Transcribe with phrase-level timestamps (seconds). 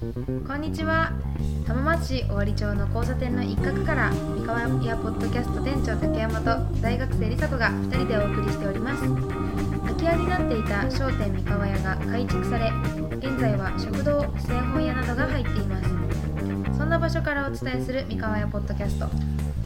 [0.00, 1.12] こんにちは。
[1.68, 9.02] 浜松市尾張町の交差点の一角から三河屋ポッドキャスト店長竹山と大学生梨紗子が2人でお送りしております。
[9.02, 12.72] 空き家になっていた商店三河屋が改築され
[13.18, 16.78] 現在は食堂製本屋などが入っています。
[16.78, 19.06] そんな場所からお伝えする三河屋ポッドキャスト。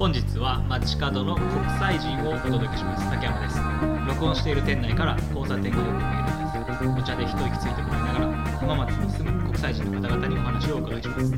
[0.00, 1.48] 本日は街角の国
[1.78, 3.08] 際人をお届けします。
[3.08, 3.60] 竹山です。
[4.08, 7.00] 録音している店内から交差点がよく見えるのです。
[7.00, 8.26] お茶で一息ついてもらいながら
[8.58, 11.32] 浜松に住む国際人の方々にお話をお伺いします。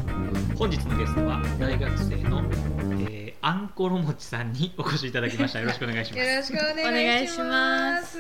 [0.56, 2.42] 本日のゲストは大学生の、
[3.11, 5.61] えー、あんころもちさんにお越しいただきました。
[5.61, 6.25] よろしくお願いします。
[6.25, 8.19] よろしくお願いします。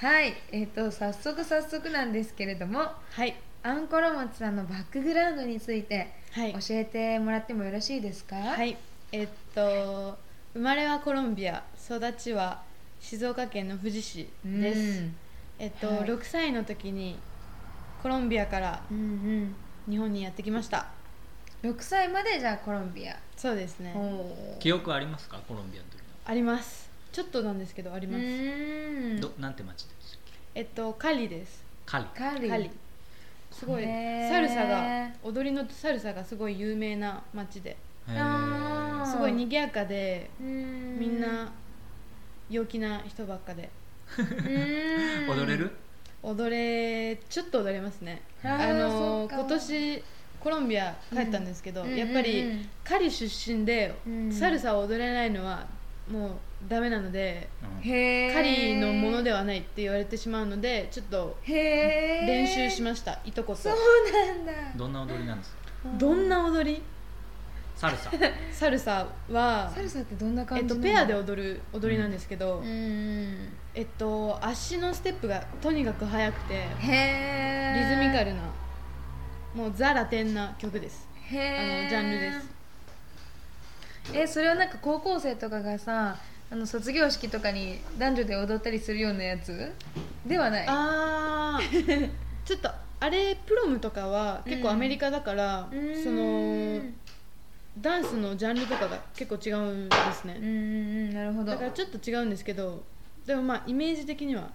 [0.00, 0.34] はい。
[0.52, 3.34] えっ、と早速早速なんですけれどもはい。
[3.64, 6.52] あんころもちさんのバックグラウンドについてはい。
[6.52, 8.36] 教えてもらってもよろしいですか？
[8.36, 8.76] はい。
[9.10, 10.16] えっと
[10.52, 12.62] 生まれはコロンビア育ちは
[13.00, 14.60] 静岡県の富士市うん。
[14.60, 15.04] です、
[15.58, 15.98] えっと、はい。
[16.04, 17.18] 6歳の時に
[18.04, 19.54] コロンビアからうん
[19.88, 20.86] 日本にやってきました。
[21.62, 23.16] うん6歳までじゃあコロンビア。
[23.34, 23.94] そうですね。
[23.96, 25.38] お記憶ありますか？
[25.48, 26.90] コロンビアの時あります。
[27.10, 30.60] ちょっとなんですけどありうますどなんて町でしたっけ？
[30.60, 31.64] えっとカリです。
[31.86, 32.04] カリ。
[32.14, 32.50] カリ。
[32.50, 32.70] カリ。
[33.50, 34.28] すごいへー。
[34.28, 37.74] サルサが踊りのサルサがすごい有名な町で。
[38.06, 40.98] すごい賑やかでうん。
[41.00, 41.50] みんな
[42.50, 43.70] 陽気な人ばっかで。
[44.18, 45.30] うん。
[45.40, 45.74] 踊れる？
[46.24, 48.22] 踊れちょっと踊れますね。
[48.42, 50.04] あの今年
[50.40, 51.96] コロンビア帰ったんですけど、うん。
[51.96, 52.68] やっぱり、うんうんうん。
[52.82, 54.32] カリ出身で、うん。
[54.32, 55.66] サルサを踊れないのは
[56.10, 56.30] もう
[56.68, 57.90] ダメなのでうん。
[57.90, 58.34] へー。
[58.34, 63.20] カリのものではないって言われてしまうのでちょっと練習しました。
[63.24, 63.60] いとこと。
[63.60, 63.74] そう
[64.12, 64.52] なんだ。
[64.76, 65.58] どんな踊りなんですか？
[65.98, 66.82] どんな踊り？
[67.76, 68.10] サルサ。
[68.52, 73.52] サルサはサルサってどんな感えっと、ペアで踊る踊りなんですけど、うん。
[73.74, 78.42] えっと、足のステップがとにかく速くてへリズミカルルな
[79.54, 81.08] もうザ・ラテンな曲です。
[81.30, 82.54] あのジャンルです。
[84.12, 86.16] えそれはなんか高校生とかがさ
[86.50, 89.72] あの卒業式とかに男女で踊ったりするようなやつ？
[90.26, 90.64] ではない？
[90.68, 92.10] あー。
[92.44, 92.70] ちょっと
[93.00, 96.02] あれプロムとかは結構アメリカだから、うん。
[96.02, 96.80] その
[97.80, 100.54] ダンスのジャンルとかが結構違うんですね、うんうんう
[101.10, 101.46] んなるほど。
[101.52, 102.82] だからちょっと違うんですけど
[103.26, 104.48] でもまあイメージ的には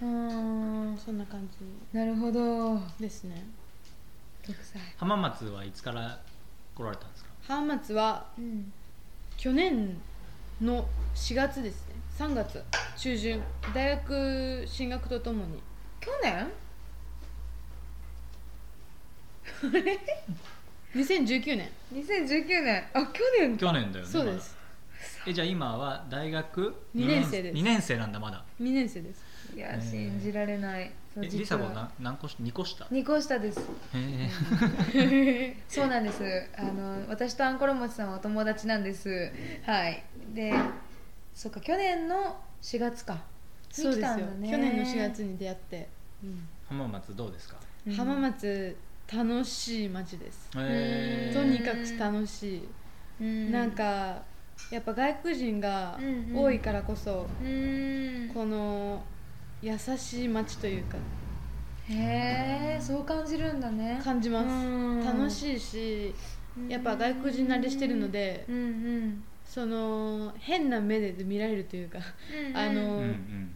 [0.00, 2.78] うんそんな感じなるほど。
[2.98, 3.44] ですね
[4.44, 6.18] 6歳浜松はいつから
[6.74, 7.30] 来られたんですか？
[7.42, 8.72] 浜松はうん
[9.36, 9.96] 去年
[10.60, 11.94] の4月ですね。
[12.18, 12.62] 3月
[12.96, 13.42] 中旬。
[13.74, 15.60] 大学進学とともに。
[16.00, 16.48] 去年？
[20.94, 21.70] 2019年。
[21.94, 22.84] 2019年。
[22.92, 23.56] あ去年。
[23.56, 24.56] か去年だよねそうです。
[25.26, 27.56] えじゃあ今は大学二年生です。
[27.58, 28.44] 2年生なんだまだ。
[28.60, 29.22] 2年生です。
[29.54, 30.90] いや信じられない。
[31.16, 32.84] えリサ子な何個し2個下？
[32.84, 33.60] へ2個下です。
[34.94, 36.22] え そうなんです。
[36.56, 39.30] あの私とあんころもちさんはお友達なんです。
[39.64, 40.02] はい。
[40.34, 40.52] で
[41.34, 43.20] そっか去年の4月か。
[43.70, 44.50] そうですよ、ね。
[44.50, 45.88] 去年の4月に出会って、
[46.68, 47.56] 浜松どうですか？
[47.86, 48.76] うん浜松
[49.10, 52.68] 楽しい街です、へとにかく楽しい、
[53.20, 53.52] うん。
[53.52, 54.22] なんか
[54.70, 55.98] やっぱ外国人が
[56.34, 58.30] 多いからこそ、うん。
[58.32, 59.04] この
[59.60, 60.98] 優しい街というか。
[61.88, 64.00] へえそう感じるんだね。
[64.02, 65.04] 感じます、うん。
[65.04, 66.14] 楽しいし
[66.68, 69.24] やっぱ外国人慣れしてるので、うんうん。
[69.44, 72.56] その変な目で見られるというか、うん。
[72.56, 73.54] あの、うんうん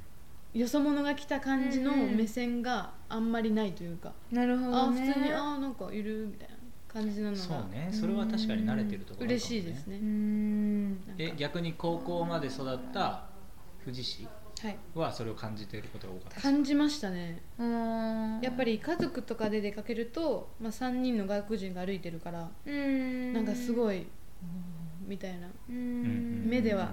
[0.58, 2.16] よそ者が来た感じのうんうん。
[2.16, 5.06] 目線があんまりないというか、なるほあどね。
[5.06, 6.54] 普通にあなんかいるみたいな
[6.88, 7.88] 感じなのがそうね。
[7.92, 9.34] それは確かに慣れてるところね。
[9.34, 9.98] 嬉しいですね。
[11.18, 13.24] え逆に高校まで育った
[13.84, 14.26] 富士市
[14.62, 17.42] はい、はそれを感じていることが多かった感じましたね。
[17.58, 23.32] うんやっぱり家族とかで出かけると、まあ、3人の外国人が歩いてるからうん。
[23.34, 24.06] なんかすごい
[25.06, 25.46] みたいな。
[25.46, 26.90] ううんん目では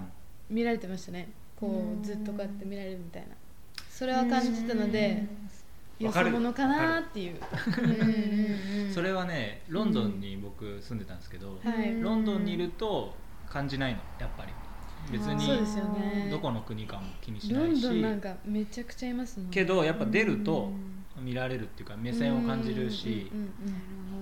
[0.50, 1.30] 見られてましたね。
[1.56, 2.02] こうん。
[2.02, 3.28] うずっとこうやって見られるみたいな
[3.96, 5.24] それは感じたので
[6.00, 7.36] よそわかる者かなっていう。
[8.92, 12.00] それはねロンドンに僕住んでたんですけど、はい。
[12.00, 13.14] ロンドンにいると
[13.48, 14.52] 感じないのやっぱり。
[15.12, 16.28] 別にそうですよね。
[16.28, 17.82] どこの国かも気にしないし。
[17.82, 20.72] ドンなんかめちゃくちゃいますもんけどやっぱ出ると
[21.16, 21.24] うん。
[21.24, 23.72] 見られるっていうか目線を感じるしうんうんうん。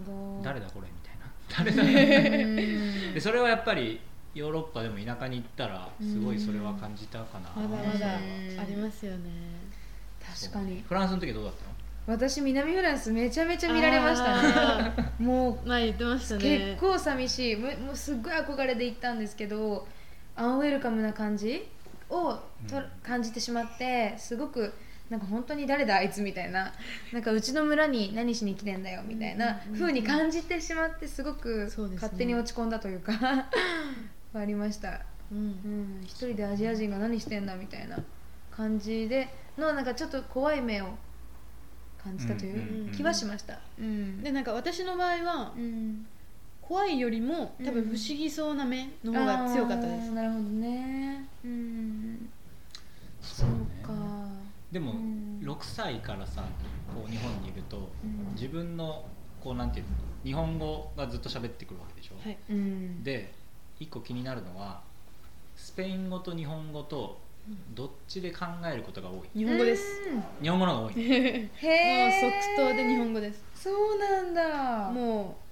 [0.02, 0.42] なるほど。
[0.44, 1.72] 誰だこれみたいな。
[1.72, 2.54] 誰だうん
[3.14, 3.98] でそれはやっぱり
[4.34, 7.50] ヨーロッパでも田舎に行ったらすごいそれは感じたかな。
[7.56, 9.61] まだまだうんありますよね
[10.40, 10.82] 確かに。
[10.86, 11.72] フランスの時どうだったの？
[12.04, 14.92] 私南フランスめちゃめちゃ見られましたね。
[15.20, 16.76] もう前言ってましたね。
[16.76, 17.56] 結構寂しい。
[17.56, 19.86] もうもうすっごい憧れで行ったんですけど
[20.34, 21.68] アンウェルカムな感じ
[22.10, 22.34] を
[22.68, 22.82] と、うん。
[23.02, 24.72] 感じてしまってすごく
[25.10, 26.72] なんか本当に誰だあいつみたいな。
[27.12, 33.12] なんかうちの村に何しに来てんだよみたいな風に感じてしまってすごく勝手に落ち込んだというか
[34.34, 35.38] ありました、うん。
[35.38, 35.40] う
[36.00, 37.98] ん、一人でアジア人が何してんだみたいな
[38.50, 39.28] 感じで
[39.58, 40.86] のなんかちょっと怖い目を
[42.02, 44.22] 感じたという気はしました、うん。
[44.22, 46.06] でなんか私の場合はうん。
[46.60, 50.10] 怖いよりも多分不思議そうな目の方が強かったです。
[50.12, 51.28] なるほどね。
[51.44, 52.30] うん。
[53.20, 53.92] そそうか。
[54.70, 55.40] でもうん。
[55.42, 56.42] 6歳からさ
[56.94, 58.34] こう日本にいるとうん。
[58.34, 59.04] 自分の
[59.42, 59.92] こうなんていうの
[60.24, 62.38] 日本語がずっと喋ってくるわけでしょ、はい。
[62.48, 63.02] うん。
[63.02, 63.34] で
[63.78, 64.82] 一個気になるのは
[65.56, 67.20] スペイン語と日本語と
[67.74, 69.38] どっちで考えることが多い？
[69.38, 70.02] 日本語です。
[70.08, 70.94] うん日本語の方が多い。
[70.96, 72.20] もうへえ
[72.56, 73.42] 即答で日本語です。
[73.54, 74.90] そうなんだ。
[74.90, 75.42] もう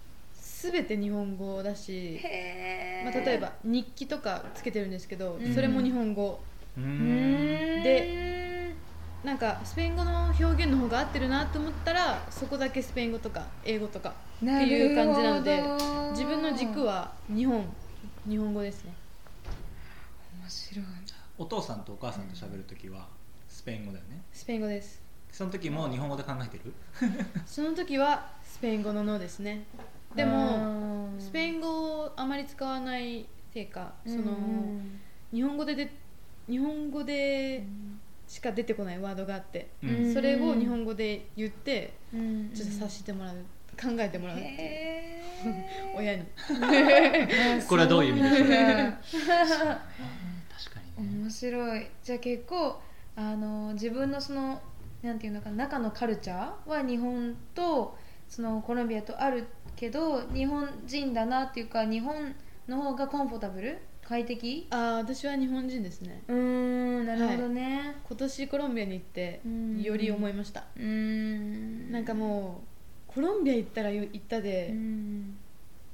[0.62, 5.54] 全て日本語だし、へえ、まあ、例えば日記とかつけてるんですけど、うん。
[5.54, 6.38] それも日本語。
[6.76, 7.81] うーうん。
[7.81, 8.31] んで
[9.25, 15.62] なんかスペイン語の表現の方が合ってるなと思ったらそこだけスペイン語とか英語とかなっていう感じなので
[16.12, 17.62] 自分の軸は日本
[18.26, 18.94] 日本語ですね。
[20.43, 20.84] 面白い
[21.40, 23.08] お父さんとお母さんと喋るときは
[23.48, 24.20] スペイン語だよね。
[24.31, 25.00] スペイン語です。
[25.32, 26.75] その時も日本語で考えてる？
[27.46, 29.62] その時はスペイン語の「の」ですね。
[30.14, 34.37] でもスペイン語をあまり使わないせいかその、
[35.32, 35.90] 日本語でで
[36.46, 37.64] 日本語で
[38.28, 40.12] しか出てこないワードがあって、うん。
[40.12, 42.50] それを日本語で言ってうん。
[42.52, 43.36] ちょっと察してもらう
[43.81, 44.56] 考えてもらうっていう。
[44.58, 45.22] へ
[45.96, 46.25] 親に。
[46.70, 49.81] えこれはどういう意味でしょう？
[51.00, 51.87] 面白い。
[52.02, 52.81] じゃあ結構
[53.17, 54.61] あの自分のその
[55.02, 57.97] なんていうのかな中のカルチャーは日本と
[58.29, 62.35] そのコロンビアとあるけど日本人だなっていうか日本
[62.69, 63.79] の方がコンフォータブル？
[64.02, 64.67] 快適？
[64.70, 66.23] ああ私は日本人ですね。
[66.29, 66.37] うー
[67.03, 70.64] んなるほどね、今年コロンビアに行ってうんより思いました。
[70.76, 71.91] うーん。
[71.91, 72.62] なんかも
[73.08, 75.38] うコロンビア行ったら行ったで、うん。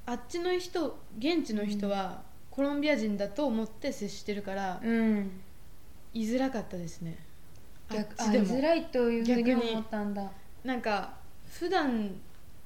[0.05, 2.23] あっちの人現地の人は
[2.57, 5.29] コロンビア人だと思って接してるから、うん。
[6.11, 7.15] 居づらかったですね。
[7.93, 10.23] 逆あっちで居づらいというふうに逆に思ったんだ。
[10.63, 11.13] なんか
[11.51, 12.15] 普段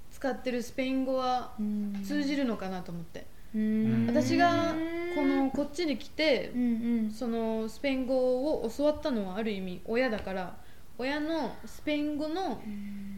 [0.09, 1.51] 使ってるスペイン語は
[2.05, 3.25] 通じるるのかなと思って、
[3.57, 4.07] ん。
[4.07, 4.73] 私が
[5.13, 6.65] このこっちに来てうんう
[7.07, 7.11] ん。
[7.11, 10.55] そのスペイン語を教わったのはある意味親だから
[10.97, 12.61] 親のスペイン語の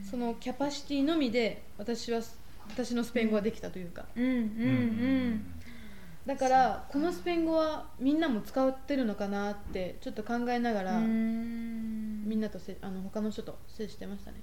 [0.10, 2.20] そのキャパシティのみで私は
[2.68, 4.06] 私のスペイン語ができたというか。
[4.16, 5.46] うんうんうん
[6.26, 12.24] だからこのスペイン語はみんなも使ってるのかなってちょっと考えながらうん。
[12.26, 14.38] みんなとせあの他の人と接してましたね。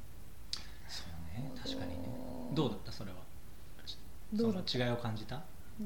[0.87, 1.05] そ
[1.37, 1.51] うね。
[1.57, 1.97] 確かにね。
[2.53, 2.93] どうだった？
[2.93, 3.17] それは。
[4.33, 5.43] どうだっその違いを感じた？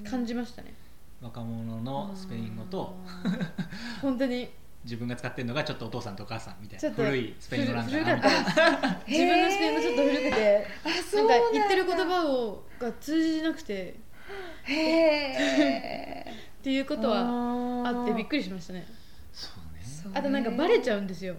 [0.09, 0.75] 感じましたね。
[1.23, 2.97] 若者のスペイン語と
[4.03, 4.49] 本当に。
[4.85, 6.95] 自分が使ってるのがちょっとお父さんとお母さんみたいな。
[6.95, 8.17] 古いスペイン語なんだ古な。
[9.07, 10.67] 自分のスペイン語ちょっと古くて。
[10.85, 13.99] あなんか言ってる言葉をが通じなくて
[14.65, 16.25] へえ
[16.61, 17.19] っていうことは
[17.87, 18.87] あってびっくくりしましたね。
[19.33, 20.19] そうね。
[20.19, 21.37] あとなんかバレちゃうんですよ。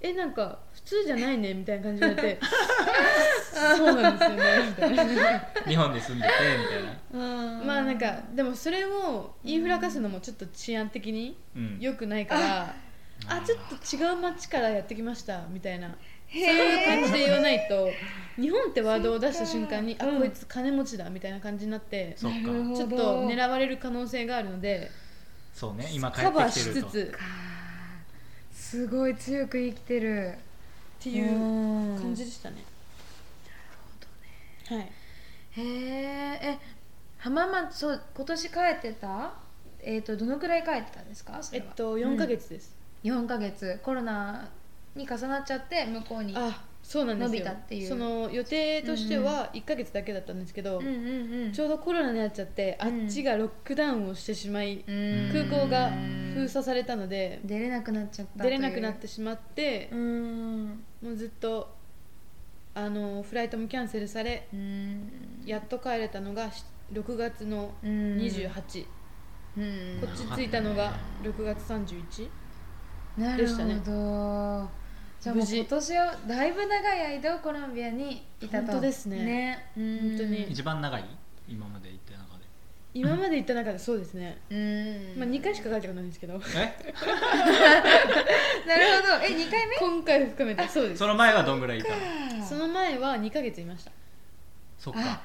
[0.00, 2.40] えなんか普通じゃないねみたいな感じで言われて。
[3.76, 5.40] そうなんですよねみたいな。
[5.66, 7.64] 日本で住んでてみたいな。
[7.64, 12.74] まあなんかでもそれを言いふらかすのもちょっと治安的にうん良くないから
[13.28, 15.96] あちょっと違う町からやってきましたみたいな
[16.34, 17.90] そういう感じで言わないと
[18.36, 20.18] 日本ってワードを出した瞬間にあうん。
[20.18, 22.32] こいつ金持ちだみたいな感じになってちょっ
[22.88, 24.90] と狙われる可能性があるので
[25.54, 27.14] そうね今帰カバーしつつ。
[28.52, 30.34] すごい強く生きてる。
[30.98, 32.56] っていう感じでしたね。
[34.68, 34.78] はい。
[34.80, 36.58] へええ
[37.18, 39.34] 浜松そう今年帰ってた？
[39.80, 41.42] えっ、とどのくらい帰ってたんですか？
[41.42, 41.66] それは。
[41.66, 42.74] えっと4ヶ月です。
[43.04, 43.78] 4ヶ月。
[43.84, 44.48] コロナ
[44.94, 47.38] に重なっちゃって向こうにあ、そうなんですよ。
[47.38, 47.88] 伸びたっていう。
[47.88, 51.52] その予定としては1ヶ月だけだったんですけど、うんうんうん。
[51.52, 53.02] ちょうどコロナになっちゃって、うん。
[53.04, 55.30] あっちがロックダウンをしてしまい、うん。
[55.32, 55.90] 空港が
[56.34, 60.84] 封鎖されたので、出れなくなっちゃった出れなくなってしまってう、ん。
[61.02, 61.74] もうずっと
[62.74, 65.10] あのフライトもキャンセルされ、うん。
[65.46, 68.16] やっと帰れたのがし6月のうん。
[68.18, 68.86] 28、
[69.56, 70.00] うん。
[70.00, 72.28] こっち着いたのが6月31。
[73.16, 73.80] なるほでしたね。
[73.86, 74.83] ど
[75.24, 78.66] じゃあもう今年はだいぶ長い間コロンビアにいたと。
[78.66, 79.24] 本当ですね。
[79.24, 79.70] ね。
[79.74, 80.42] うん本当に。
[80.50, 81.04] 一番長い？
[81.48, 82.44] 今まで行った中で。
[82.92, 85.18] 今まで行った中でそうですね、うん。
[85.18, 86.34] まあ、2回しか帰ったことないんですけど。
[86.34, 86.36] え？
[88.68, 89.24] なるほど。
[89.24, 89.76] え二回目？
[89.76, 90.68] 今回含めて。
[90.68, 90.98] そうです。
[90.98, 92.44] その前はどんぐらいいたの？
[92.44, 93.92] その前は2ヶ月いました。
[94.78, 95.00] そっか。
[95.02, 95.22] あ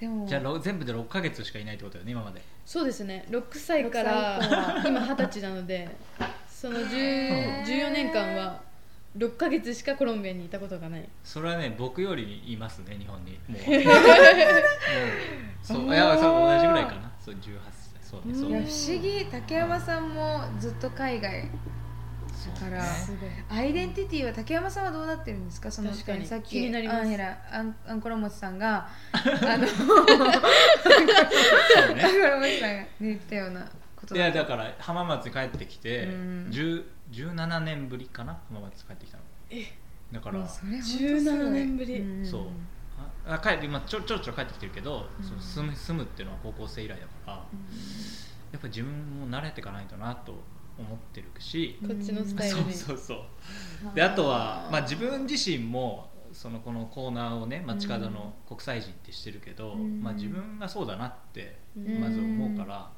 [0.00, 0.26] でも。
[0.26, 2.42] じゃあろ全部で6ヶ月しかいないってことだよね今まで。
[2.66, 3.24] そうですね。
[3.30, 5.88] 6歳から6歳以降今二十歳なので
[6.48, 8.66] その10 14年間は
[9.18, 11.08] 6ヶ月しかコロンビアにいたことがない。
[11.24, 13.32] それはね僕よりいますね日本に。
[13.48, 13.60] もう。
[13.60, 13.94] もう。
[15.62, 17.10] そういやそう同じぐらいかな。
[17.20, 18.00] そう18歳。
[18.00, 18.50] そうねそう。
[18.50, 19.26] いやね不思議。
[19.30, 21.48] 竹山さんもずっと海外。
[22.54, 22.84] だから
[23.50, 25.70] アイデンティティは竹山さんはどうなってるんですか？
[25.70, 26.24] その確かに。
[26.24, 27.00] さっき気になります。
[27.00, 29.40] アンヘラアンアンコロモチさんが あのね。
[29.42, 29.94] アンコ
[32.28, 36.48] ロモチさんが言ったようなこといやだから浜松に帰ってきて、うん。
[36.50, 39.22] 10 17年ぶりかな浜松帰ってきたの。
[40.12, 41.10] だからもうそれ本当すごい。
[41.10, 42.00] 17年ぶり。
[42.00, 42.26] ん。
[42.26, 42.42] そう。
[43.26, 45.24] ああ帰って今ちょちょろちょろ帰ってきてるけど、うん。
[45.24, 50.32] そう住む住むっていうのは高校生以来だから、やっぱ自分も慣れていかないとなと
[50.78, 53.94] 思ってるし、こっちのスタイルにそうそうそう。
[53.94, 60.02] であとは、まあ、自分自身もそのこのコーナーをね街角の国際人ってしてるけど、うん。
[60.02, 62.00] まあ、自分がそうだなってうん。
[62.00, 62.90] まず思うから、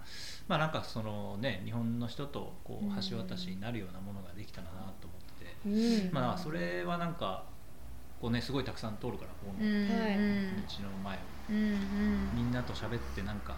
[0.50, 6.12] まあなんかそのね日本の人とこう橋渡しになるようなものができたらなと思ってて、うん。
[6.12, 7.44] まあそれはなんか
[8.20, 11.20] こうねすごいたくさん通るからこのうん道はいの前を。
[11.50, 12.30] うんうん。
[12.34, 13.54] みんなと喋ってなんか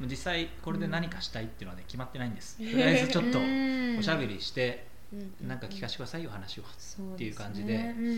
[0.00, 2.56] 実際これで何かしたいっていうのはね決まってないんです。
[2.58, 5.48] とりあえずちょっとおしゃべりしてうん。
[5.48, 7.72] なんか聞かせてくださいよ話をっていう感じすで。
[7.74, 8.10] ねうんう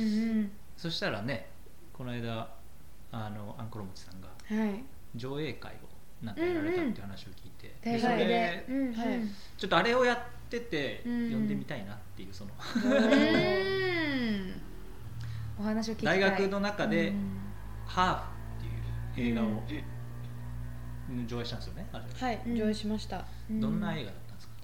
[0.45, 0.53] ん。
[0.79, 1.51] そしたらね
[1.93, 2.49] この間
[3.13, 4.83] あのアンコロモチさんがはい。
[5.15, 7.99] 上映会をなんかやられたっていう話を聞いて、大で。
[8.01, 8.95] それ学で、うんうん。
[8.95, 9.07] はい。
[9.57, 10.19] ちょっとあれをやっ
[10.51, 12.51] てて呼うんんでみたいなっていうその。
[12.85, 14.63] うん。
[15.59, 16.21] お話を聞きたい。
[16.21, 17.53] 大学の中でうん
[17.85, 18.23] 「ハーフ」
[18.67, 18.71] っ
[19.17, 19.65] ていう映画を
[21.27, 22.05] 上映したんですよねあれ。
[22.13, 22.57] はいうん。
[22.57, 23.25] 上映しました。
[23.49, 24.55] どんな映画だったんですか？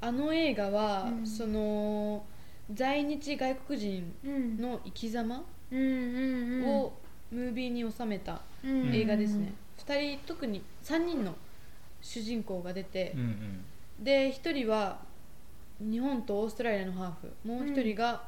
[0.00, 1.26] あの映画はうん。
[1.26, 2.24] その
[2.72, 4.56] 在日外国人うん。
[4.58, 6.68] の生き様うんうんうん。
[6.68, 6.98] を
[7.30, 8.94] ムービーに収めたうん。
[8.94, 9.52] 映画ですね
[9.86, 11.34] 2人特に3人の
[12.00, 14.04] 主人公が出てうんうん。
[14.04, 14.98] で1人は
[15.80, 17.48] 日本とオーストラリアのハーフ。
[17.48, 18.22] もう1人が、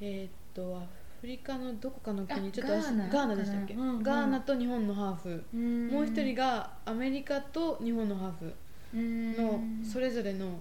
[0.00, 0.86] えーっとア
[1.20, 4.02] フリカのどこかの国あちょっとガーナでしたっけ、うんうん。
[4.02, 5.88] ガーナと日本のハーフ、うん。
[5.88, 8.54] もう1人がアメリカと日本のハーフ
[8.94, 10.58] のそれぞれの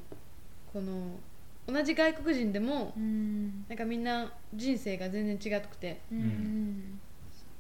[0.73, 1.17] この
[1.67, 3.65] 同じ外国人でもうん。
[3.69, 6.01] なんかみんな人生が全然違くて。
[6.11, 6.99] うんうん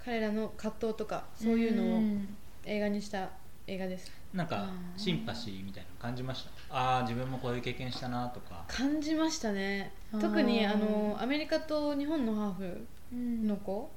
[0.05, 2.27] 彼らの葛藤とかそういうのをん。
[2.67, 3.29] 映画にした
[3.67, 4.11] 映画です。
[4.33, 6.75] なんかシンパシーみたいなの感じました？
[6.75, 8.63] ああ自分もこういう経験したなとか。
[8.67, 9.91] 感じましたね。
[10.19, 13.89] 特にあのアメリカと日本のハーフうんの子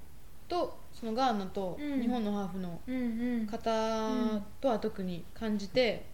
[0.49, 2.00] とそのガーナとうん。
[2.00, 2.81] 日本のハーフの
[3.47, 6.07] 方とは特に感じて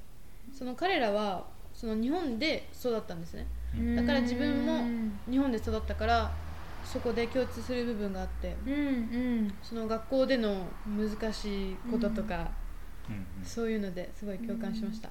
[0.53, 3.47] その彼らはその日本で育ったんですね。
[3.77, 3.97] うん。
[3.97, 4.85] だから自分も
[5.31, 6.33] 日本で育ったから
[6.85, 8.77] そこで共通する部分があってうんう
[9.43, 9.55] ん。
[9.63, 12.51] その学校での難しいこととか、
[13.09, 13.45] うんうん。
[13.45, 15.09] そういうのですごい共感しました、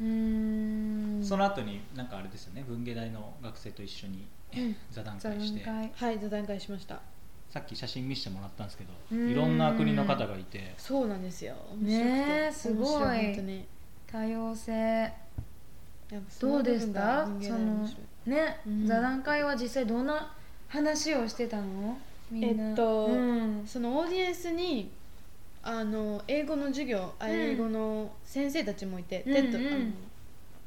[0.00, 1.20] うん。
[1.24, 4.76] その後になんかあれですよね文芸大の学生と一緒にうん。
[4.90, 5.68] 座談座会して。
[5.68, 9.30] はい座談会しましさっき写真見せてもらったんですけどうん。
[9.30, 10.74] いろんな国の方がいて。
[10.78, 11.54] そうなんですよ。
[11.72, 12.86] 面白くてねえすごい。
[12.86, 13.66] 面白本当に。
[14.06, 15.12] 多様性。
[16.40, 17.24] どうでした？
[17.24, 17.88] その
[18.26, 18.86] ね、うん。
[18.86, 20.30] 座談会は実際どんな
[20.72, 21.98] 話をしてたの？
[22.34, 23.62] えっとうん。
[23.66, 24.90] そのオーディエンスに
[25.62, 27.32] あの英語の授業、あうん。
[27.32, 29.76] 英語の先生たちもいて、うんテッドうんあの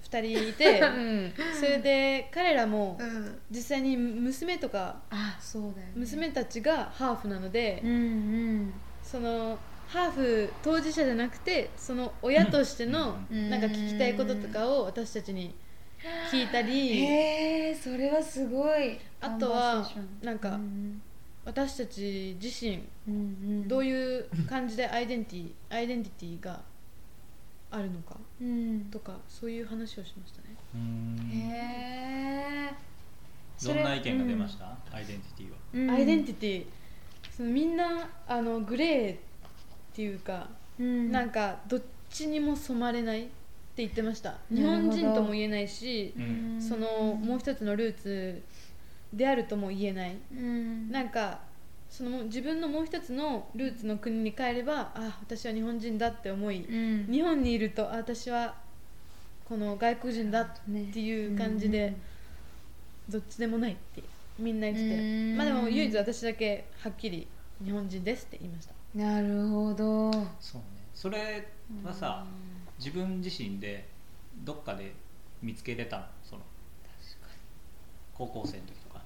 [0.07, 1.33] 2人いてうん。
[1.59, 3.39] それで彼らもうん。
[3.49, 8.73] 実際に娘とかあそうだよ、ね、娘たちがハーフなので、うんうん。
[9.01, 9.57] その
[9.87, 13.49] ハーフ当事者じゃなくてその親としてのうん。
[13.49, 15.55] なんか聞きたいこととかを私たちに
[16.31, 17.03] 聞いたり。
[17.03, 18.99] へえそれはすごい。
[19.21, 19.87] あとは
[20.21, 21.01] なんかうん。
[21.43, 23.17] 私たち自身うんう
[23.65, 23.67] ん。
[23.67, 26.59] どういう感じでアイデンティアイデンティティが
[27.69, 28.81] あるのかうん。
[28.91, 30.55] とかそういう話をしましたね。
[31.31, 32.85] へえ
[33.63, 35.57] どんな意見が出ました、アイデンティティは。
[35.73, 35.91] うん。
[35.91, 36.65] アイデンティティ
[37.35, 39.17] そのみんなあのグレーっ
[39.93, 41.11] ていうか、うん。
[41.11, 43.27] なんかどっちにも染まれない
[43.75, 44.35] って言ってました。
[44.49, 46.61] 日本人とも言えないしう、ん。
[46.61, 48.41] そのもう一つのルーツ
[49.11, 50.15] であるとも言えない。
[50.33, 50.89] うん。
[50.89, 51.41] なんか
[51.89, 57.11] その自分のもう一つのルーツの国に帰ればあ私は日本人だって思い、うん。
[57.11, 58.55] 日本にいるとあ私は
[59.43, 61.93] この外国人だっねていう感じで、
[63.09, 64.01] どっちでもないって
[64.39, 64.95] みんな言ってて。
[64.95, 65.01] う
[65.33, 65.37] ん。
[65.37, 67.27] まあでも唯一私だけはっきり
[67.61, 68.73] 日本人ですって言いました。
[68.97, 70.13] なるほど。
[70.39, 70.65] そうね。
[70.93, 71.45] それ
[71.83, 72.25] はさ、
[72.77, 73.87] 自分自身で
[74.43, 74.93] どっかで
[75.41, 76.05] 見つけれたの？
[76.23, 76.41] その
[78.13, 79.01] 高校生の時とか。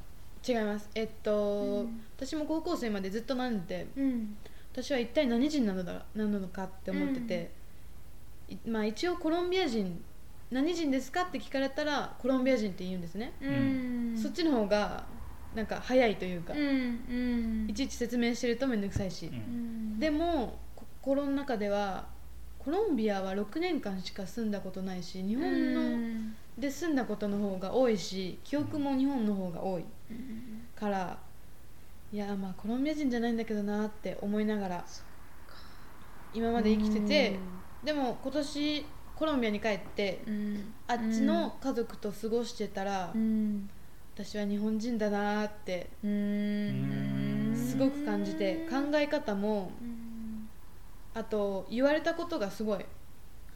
[0.48, 0.90] 違います。
[0.96, 2.02] えっと、うん。
[2.16, 4.38] 私も高校生までずっと悩んでてうん。
[4.72, 7.52] 私は一体何人なのだなのかって思ってて、
[8.48, 10.02] いまあ一応コロンビア人
[10.52, 14.18] 何人ですかって聞かれたらコロンビア人って言うんですね、うん。
[14.18, 15.06] そっちの方が
[15.56, 16.60] なんか早いというか、うん。
[16.60, 17.70] うん。
[17.70, 19.34] いちいち説明してると面倒くさいし、うん。
[19.34, 20.00] うん。
[20.00, 22.08] でもこ心の中では
[22.60, 26.36] コロンビアは6年間しか住んだことないし日本うのん。
[26.58, 31.18] で住んだことの方が多いし記憶も日本の方が多いうんから
[32.12, 34.86] いやまあコロンビア人じゃないんだけどなって思いながら
[36.34, 37.40] 今まで生きてて
[37.84, 38.86] でも今年
[39.16, 40.74] コロンビアに帰ってうん。
[40.88, 43.70] あっちの家族と過ごしてたらうん。
[44.16, 47.54] 私は日本人だなってうん。
[47.56, 49.99] すごく感じて考え方もうん
[51.14, 52.86] あと言われたことがすごい。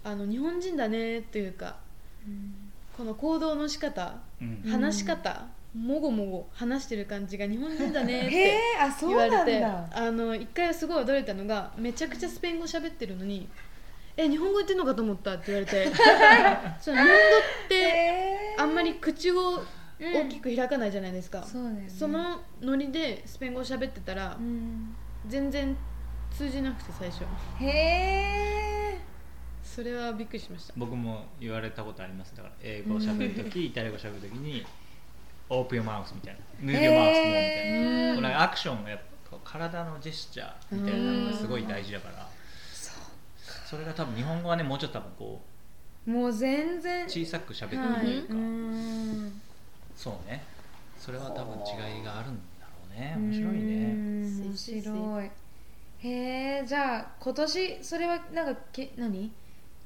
[0.03, 1.77] あの日本人だねっていうか
[2.27, 2.53] うん
[2.98, 4.63] この行動の仕方うん。
[4.69, 13.48] 話し方、もごもご話してる感じが日本人だねっ へてえあそう言われてあの一回すごい驚いたのがめちゃくちゃスペイン語喋ってるのに
[14.15, 15.88] 「え日本語言ってんのかと思った」って言われて
[16.79, 17.13] その日本語
[17.65, 19.63] ってあんまり口を
[20.00, 20.13] うん。
[20.13, 21.88] 大きく開かないじゃないですか、そね。
[21.88, 24.95] そのノリでスペイン語喋ってたらうん。
[25.27, 25.75] 全然
[26.38, 27.24] 通じなくて最初。
[27.60, 29.00] へえ
[29.63, 30.74] それはびっくりしました。
[30.78, 32.36] 僕も言われたことあります。
[32.36, 34.66] だから英語を喋るときイタリア語喋るときに
[35.50, 36.40] オープン your mouth みたいな。
[36.72, 37.72] move your mouth もみたい
[38.10, 38.16] な。
[38.16, 39.00] これアクションがやっ
[39.32, 42.28] ぱ体のジェスチャーみたいなのがすごい大事だから。
[43.66, 45.42] それが多分日本語はねもうちょっと多分こ
[46.06, 47.06] もう全う然。
[47.08, 49.42] 小さく喋ってるはいというか、うん。
[49.96, 50.44] そうね。
[51.00, 53.16] それは多分違いがあるんだろうね。
[53.18, 53.94] 面白いね。
[53.94, 54.42] うん。
[54.50, 55.32] 面白い
[56.03, 59.31] へえじゃあ今年それはなんかけ何？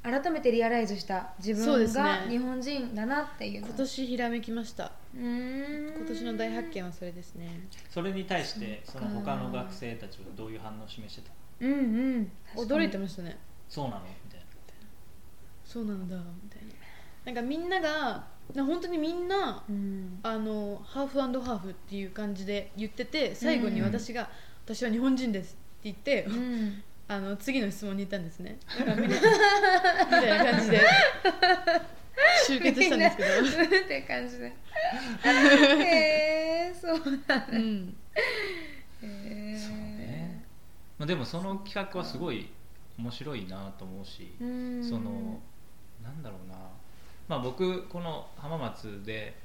[0.03, 2.03] 改めてリアライズした自そうですね。
[2.03, 3.67] 分が日本人だなっていうの？
[3.67, 4.91] 今年ひらめきました。
[5.13, 5.97] うーん。
[5.97, 7.67] 今年の大発見はそれですね。
[7.89, 9.07] それに対してそそっか。
[9.09, 11.33] の他の学生たちはどういう反応を示してた？
[11.59, 11.75] うんう
[12.19, 12.31] ん。
[12.55, 13.37] 驚いてまましたね。
[13.67, 14.01] そうなの？
[14.25, 14.45] みたいな。
[15.65, 16.67] そうなんだみたいな。
[17.25, 18.23] なんかみんなが
[18.55, 20.19] な本当にみんなうん。
[20.23, 24.29] あのハーフハーフっていう感じで言ってて最後に私が
[24.65, 26.83] 「私は日本人です」って言って、うん。
[27.09, 28.59] あの次の質問に行ったんですね。
[28.77, 29.17] だからみた
[30.25, 30.81] いな感じで。
[32.45, 34.45] 集結したんですけど、みんなって感じで。
[34.45, 34.51] へ
[36.69, 37.47] えそうなんだ。
[37.51, 37.95] うん、
[39.01, 40.43] へえそうね。
[40.97, 42.49] まあ、でもその企画はすごい
[42.97, 44.83] 面白いなと思うし、うん。
[44.83, 45.39] その
[46.03, 46.55] なんだろうな、
[47.27, 49.37] まあ、僕この浜松で、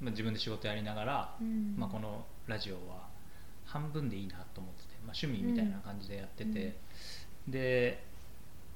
[0.00, 1.74] まあ、自分で仕事やりながら、うん。
[1.78, 3.08] まあ、このラジオは
[3.64, 6.76] 半分でいいなと思ってて、まあ、趣味みたいな感じでやってて、
[7.48, 8.04] で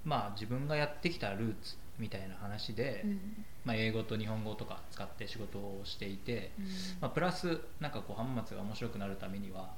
[0.05, 3.21] まあ自分がやってきたルーツみたいな話で、うん。
[3.65, 6.65] まあ、英語と日本語とか使って仕事をしていて、うん。
[7.01, 9.71] まあ、プラスなんかこう浜松が面白くなるためには、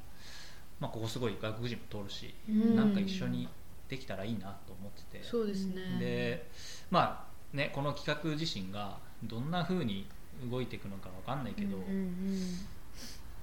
[0.81, 2.77] まあ、ここすごい外国人も通るし、うん。
[2.77, 3.49] なんか一緒に
[3.89, 5.25] できたらいいなと思ってて。
[5.25, 6.49] そうですね、で
[6.91, 10.07] まあねこの企画自身がどんな風に
[10.51, 12.59] 動いていくのかわかんないけど、うんうん。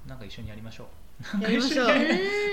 [0.07, 0.87] なんか一緒にやりましょう
[1.41, 1.87] やりましょう。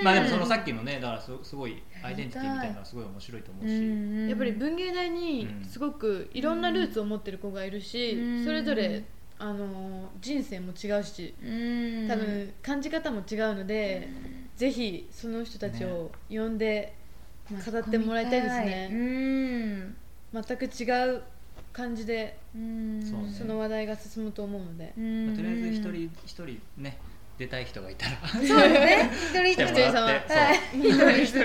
[0.03, 8.45] まあでもそのさっきのねだからすすごいアイデンティティみたいなのはすごい面白いと思うし、うんやっぱり文芸大にすごくいろんなルーツを持ってる子がいるし、うん。
[8.45, 9.05] それぞれ
[9.39, 12.09] あの人生も違うしうん。
[12.09, 14.09] 多分感じ方も違うので、
[14.57, 16.95] ぜひその人たちを呼んで
[17.51, 18.89] 語ってもらいたいですね。
[18.93, 19.97] うん。
[20.33, 21.23] 全く違う
[21.73, 23.03] 感じでうん。
[23.37, 25.27] その話題が進むと思うので、うん。
[25.29, 25.93] まあとりあえず一人
[26.25, 26.99] 一人ね
[27.39, 28.17] 出たい人がいたら。
[28.29, 29.11] そうですね。
[29.13, 30.57] 一人一人もらってはい。
[30.75, 31.45] 一人一人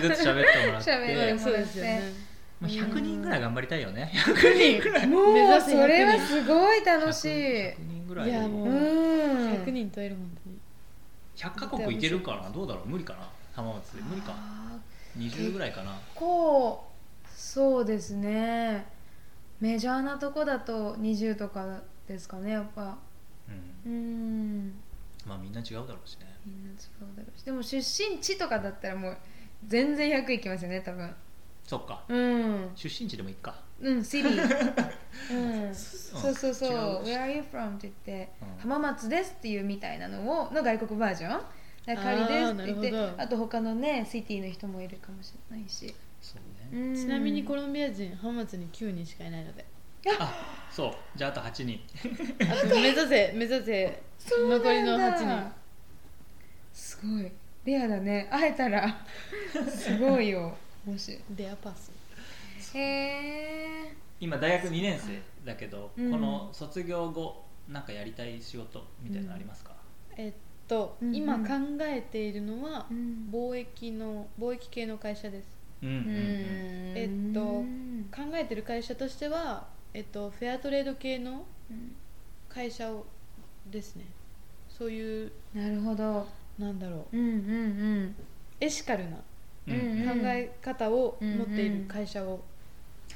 [0.00, 0.90] ずつ喋ってもらって。
[0.92, 2.02] 喋そうですよね。
[2.60, 4.10] もう100人ぐらい頑張りたいよね。
[4.14, 7.28] 100人もう目指せそれはすごい楽しい。
[7.28, 8.68] 100人ぐらいいやもう。
[8.68, 8.76] うん
[9.64, 10.56] 100人とえる本当に
[11.36, 12.48] 100カ国いけるかな？
[12.50, 12.88] どうだろう？
[12.88, 13.28] 無理かな？
[13.54, 14.02] 浜松で。
[14.02, 14.32] 無理か。
[14.32, 14.78] あ
[15.18, 15.90] 20ぐらいかな。
[15.90, 16.86] ーこ
[17.24, 18.86] うそうですね。
[19.60, 22.96] メジャーなとこだと20とかですかねやっぱ。
[23.84, 23.92] うん。
[23.92, 24.74] うん
[25.26, 26.26] まあみんな違うだろうしね。
[26.46, 27.42] みんな違うだろうし。
[27.42, 29.16] でも出身地とかだったらもう
[29.66, 31.14] 全然100いきますよね多分。
[31.64, 32.04] そっか。
[32.08, 32.70] うん。
[32.74, 33.66] 出身地でもいいか。
[33.80, 34.84] うんシティ
[35.30, 36.70] うんそうそうそう。
[36.70, 41.30] 違う「Where are you from?」って言ってうん「浜松です」っていうみたいなのをの外国バージョン
[41.84, 46.86] 「だから仮です」って言ってあと他のねシティの人もいるかもしれないし、そうね。
[46.88, 46.94] うん。
[46.94, 49.66] ちなみにコロンビア人浜松に9人しかいないので
[50.18, 50.94] あそう。
[51.16, 51.80] じゃああと8人。
[52.40, 54.02] あと目指せ目指せ。
[54.30, 55.52] 残りの8人。
[56.72, 57.32] すごい。
[57.64, 58.28] レアだね。
[58.30, 59.04] 会えたら。
[59.68, 60.56] すごいよ。
[60.84, 61.90] もしレアパス。
[62.74, 66.10] へえ今大学2年生だけど、うん。
[66.12, 69.72] この卒業後なんかやりたい仕事みたいなのありますか、
[70.16, 70.32] えっ
[70.68, 71.14] と、うんうん。
[71.16, 71.44] 今考
[71.82, 73.28] えているのはうん。
[73.32, 75.48] 貿易の貿易系の会社です。
[75.82, 75.96] うん、うん。
[75.96, 76.04] うん。
[76.94, 77.40] えっと
[78.14, 81.46] 考えてる会社としては、えっと、フェアトレード系の
[82.50, 83.06] 会社を
[83.70, 84.04] ですね。
[84.68, 86.26] そういうなるほど。
[86.58, 87.16] なんだろう。
[87.16, 88.14] うんうん
[88.60, 89.16] エシカルな
[89.68, 89.74] うん。
[89.74, 92.44] うん考え方を持っている会社を、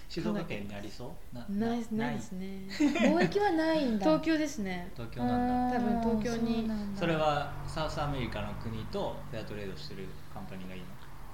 [0.09, 1.37] 静岡県にありそう？
[1.37, 2.47] なないないですね。
[2.81, 2.87] うん
[3.19, 4.07] 貿易はないんだ。
[4.07, 4.91] 東京ですね。
[4.95, 5.79] 東京なんだ。
[5.79, 6.55] 多分東京に。
[6.61, 6.99] そうなんだ。
[7.01, 10.87] それはサウスアメリカの国とフェアトレードしてるカンパニーがいいの？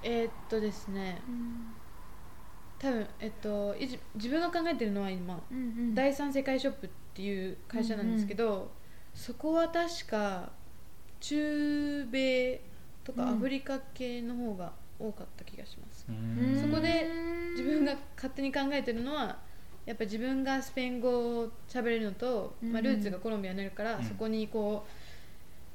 [0.03, 1.21] えーっとですね。
[1.25, 1.76] うん
[2.79, 5.95] 多分えっといじ自分が考えてるのは今うんうん。
[5.95, 8.71] 第三世界ショップっていう会社なんですけど、
[9.15, 10.51] そこは確か
[11.19, 12.61] 中米
[13.03, 13.29] とかうん。
[13.29, 16.55] アフリカ系の方が多かった気がします、ううん。
[16.57, 17.07] んそこで
[17.55, 19.39] 自分が勝手に考えてるのは
[19.85, 24.03] やっぱ自分がスペイン語を喋れるのと、うんまあ、ルーツがコロンビアになるから、うん。
[24.03, 24.85] そこにこ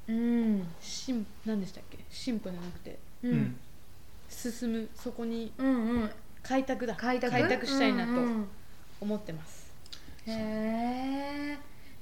[0.07, 0.59] うん。
[0.61, 1.97] う進何でしたっけ？
[2.09, 3.59] 進歩じゃなくてううんん。
[4.29, 5.51] 進むそこに。
[5.57, 6.09] うんうん
[6.43, 6.95] 開拓だ。
[6.95, 7.65] 開拓？
[7.65, 8.47] したいなとうんうん
[9.01, 9.69] 思ってます、
[10.27, 11.57] へえ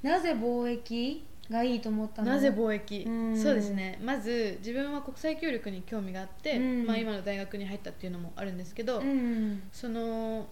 [0.06, 2.30] なぜ貿易がいいと思ったの？
[2.30, 3.36] なぜ貿易、うん。
[3.36, 3.98] そうですね。
[4.02, 6.86] まず自分は国際協力に興味があって、うん。
[6.86, 10.46] まあ、今の大学に入ったっていうのもあるんですけど、うんその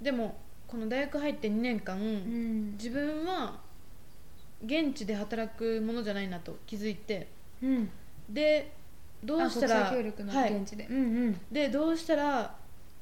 [0.00, 2.72] でもこの大学入って2年間、うん。
[2.72, 3.60] 自分は
[4.64, 7.28] 現地で働くものじゃないなと気づいて
[7.62, 7.90] うん。
[8.28, 8.72] で
[9.22, 11.40] どうしたらあ国際協力のはい、現地で、うん。
[11.52, 12.59] でどうしたら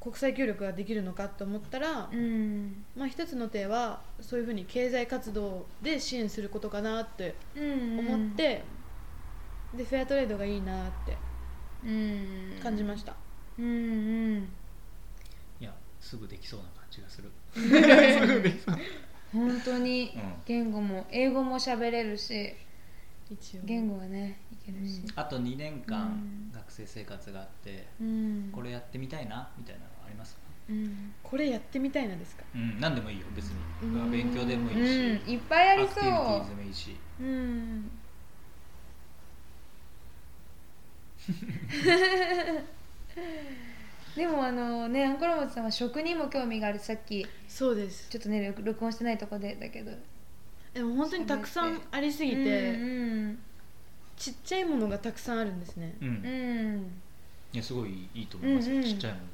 [0.08, 2.18] 国際協力ができるのかと思ったら、うん。
[2.18, 8.64] うんまあ、一つの手はそういうふうに経済活動で支援することかなってうん思って、
[9.74, 11.18] でフェアトレードがいいなって
[11.84, 12.58] うん。
[12.62, 13.14] 感じました、
[13.58, 14.48] うんうん。
[15.60, 17.30] いやすぐできそうな感じがする。
[19.30, 20.32] 本当にうん。
[20.46, 22.54] 言語も英語も喋れるし
[23.30, 23.60] 一応。
[23.64, 25.02] 言語がねいけるし。
[25.16, 26.50] あと2年間うん。
[26.54, 28.50] 学生生活があってうん。
[28.52, 29.82] これやってみたいなみたいな。
[29.82, 30.34] のあります。
[30.34, 30.40] か
[30.70, 31.12] うん。
[31.22, 32.42] これやってみたいなですか？
[32.54, 34.10] うん何でもいいよ別うん。
[34.10, 36.96] に勉強でもいいしうんいっぱいありそアクティビティーうズでもいいし。
[37.20, 37.90] うん。
[44.16, 46.78] でもあのねアンコロモチさんは食にも興味がある。
[46.78, 48.08] さっきそうです。
[48.08, 49.92] ちょっとね録録音してないとこでだけど。
[50.74, 53.38] でも本当にたくさんありすぎて、うん
[54.16, 55.94] ちっちゃいものがたくさんあるんですね。
[56.00, 56.08] うん。
[56.08, 56.28] うん、う
[56.78, 56.90] ん
[57.52, 58.88] いやすごいいいと思いますよ、うんうん。
[58.88, 59.24] ちっちゃいもの。
[59.26, 59.32] で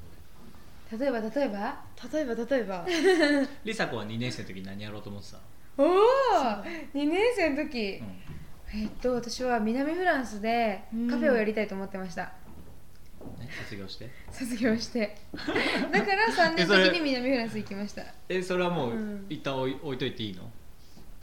[0.93, 1.83] 例えば例えば？
[2.13, 2.87] 例えば例えば。
[3.65, 5.39] 梨紗子は2年生の時に何やろうと思ってた
[5.77, 5.89] おお
[6.95, 8.07] 2年生の時、の、
[8.73, 12.33] えっと私は南フランスでカフェをやりたいと思ってました、
[13.21, 14.11] うんね、卒業して？
[14.31, 15.17] 卒業して。
[15.35, 15.39] だ
[16.03, 18.05] から3年の時に南フランス行きました。
[18.29, 19.27] えそれはもう、うん。
[19.31, 20.49] 一旦置い置いといていいの？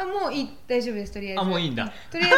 [0.02, 0.58] あもういい。
[0.68, 1.14] 大丈夫です。
[1.14, 1.42] とりあえず。
[1.42, 1.92] あもういいんだ。
[2.12, 2.32] とりあえ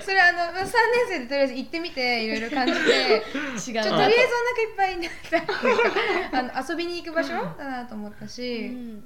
[0.00, 0.06] ず。
[0.06, 0.68] それあのまあ3年
[1.08, 2.80] 生でとりあえず行ってみていろいろ感じて。
[2.88, 3.22] 違う。
[3.58, 5.12] ちょとりあえずお腹いっぱいになっ
[6.32, 6.38] た。
[6.38, 7.34] あの遊びに行く場所？
[7.56, 9.04] だなと思ったうし、ん。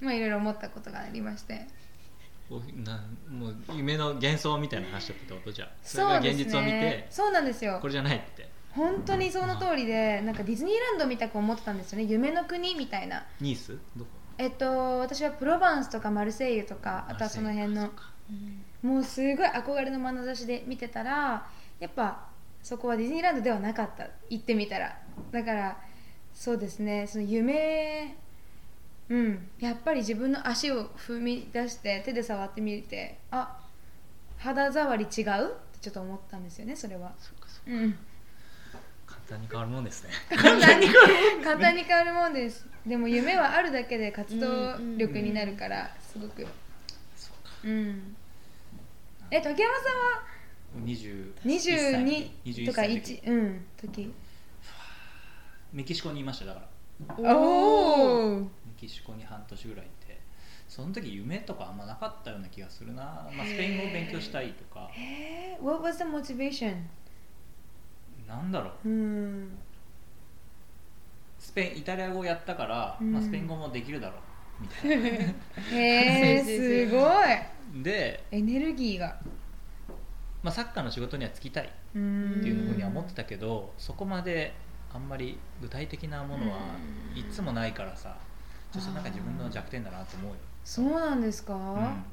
[0.00, 1.66] まあいろいろ思ったことがありまして。
[2.50, 5.52] おなもう夢の幻想みたいな話だったってこと？
[5.52, 5.68] じゃあ。
[5.82, 7.78] それが現実を見て、ねそうなんですよ。
[7.80, 8.48] これじゃないって。
[8.72, 12.04] 本当にその通りでなんかディズニーランドみたく思ってたんですよね。
[12.04, 13.24] 夢の国みたいな。
[13.40, 13.76] ニース？
[13.96, 14.10] どこ？
[14.40, 18.04] えっと私はプロヴァンスとかマルセイユとかあとはその辺のうか
[18.82, 21.46] もうすごい憧れの眼差しで見てたら
[21.78, 22.26] やっぱ
[22.62, 24.06] そこはディズニーランドではなかった。
[24.28, 24.98] 行ってみたら。
[25.30, 25.78] だから
[26.32, 27.06] そうですね。
[27.06, 28.16] その夢
[29.08, 29.48] うん。
[29.58, 33.58] やっぱり自分の足を踏み出して手で触ってみてあ
[34.38, 35.08] 肌触り違う？
[35.08, 35.10] っ
[35.72, 37.12] てちょっと思ったんですよねそれは。
[37.18, 37.92] そうかそううん。
[37.92, 38.09] 簡
[39.30, 40.10] 単に変わるもんですね。
[40.36, 40.88] 簡単に
[41.42, 42.66] 簡単に変わるもんです。
[42.84, 46.46] でも夢はあるだけで活動力になるからすごく。
[47.14, 47.30] そ
[47.64, 48.16] うん。
[49.30, 53.12] え竹山さんは？20 22 21とか歳の時。
[53.24, 54.14] 1うん時。
[55.72, 56.62] メキシコにいましただか
[57.22, 57.38] ら。
[57.38, 60.18] おおメキシコに半年ぐらいいて。
[60.68, 63.02] その時夢とかあんまなかったような気がするな、
[63.36, 64.90] まあ、スペイン語を勉強したいとか。
[64.96, 65.64] えー。
[65.64, 66.84] What was the motivation?
[68.30, 68.88] なんだろう。
[68.88, 69.58] うん。
[71.38, 73.12] スペインイタリア語をやったから、うん。
[73.12, 74.16] まあ、スペイン語もできるだろ
[74.60, 74.62] う。
[74.62, 75.06] みたいな。
[75.76, 77.82] へえすごい。
[77.82, 79.18] で、エネルギーが。
[80.42, 84.54] まあ、サッカーの仕事には就きたいっうんていうふうには思ってたけどそこまで
[84.92, 86.58] あんまり具体的なものは
[87.12, 88.16] うんいつもないからさ
[88.72, 92.04] ちょっとなんか自分の弱点だなと思うよ、そうなんですか、うん、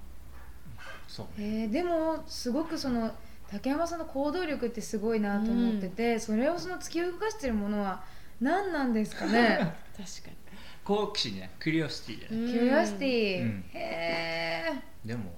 [1.07, 1.39] そう。
[1.39, 3.11] ねえーでもすごくその
[3.49, 8.03] 竹山さんの行動力ってすごいなと思ってて、それをその突き動かしてるものは
[8.41, 9.57] 何なんですかね？
[9.97, 10.37] 確か
[10.83, 11.49] 好奇心ね。
[11.59, 13.65] クリオシティでね、にキュリオシティ、うん。
[13.73, 14.73] へ
[15.05, 15.33] えでも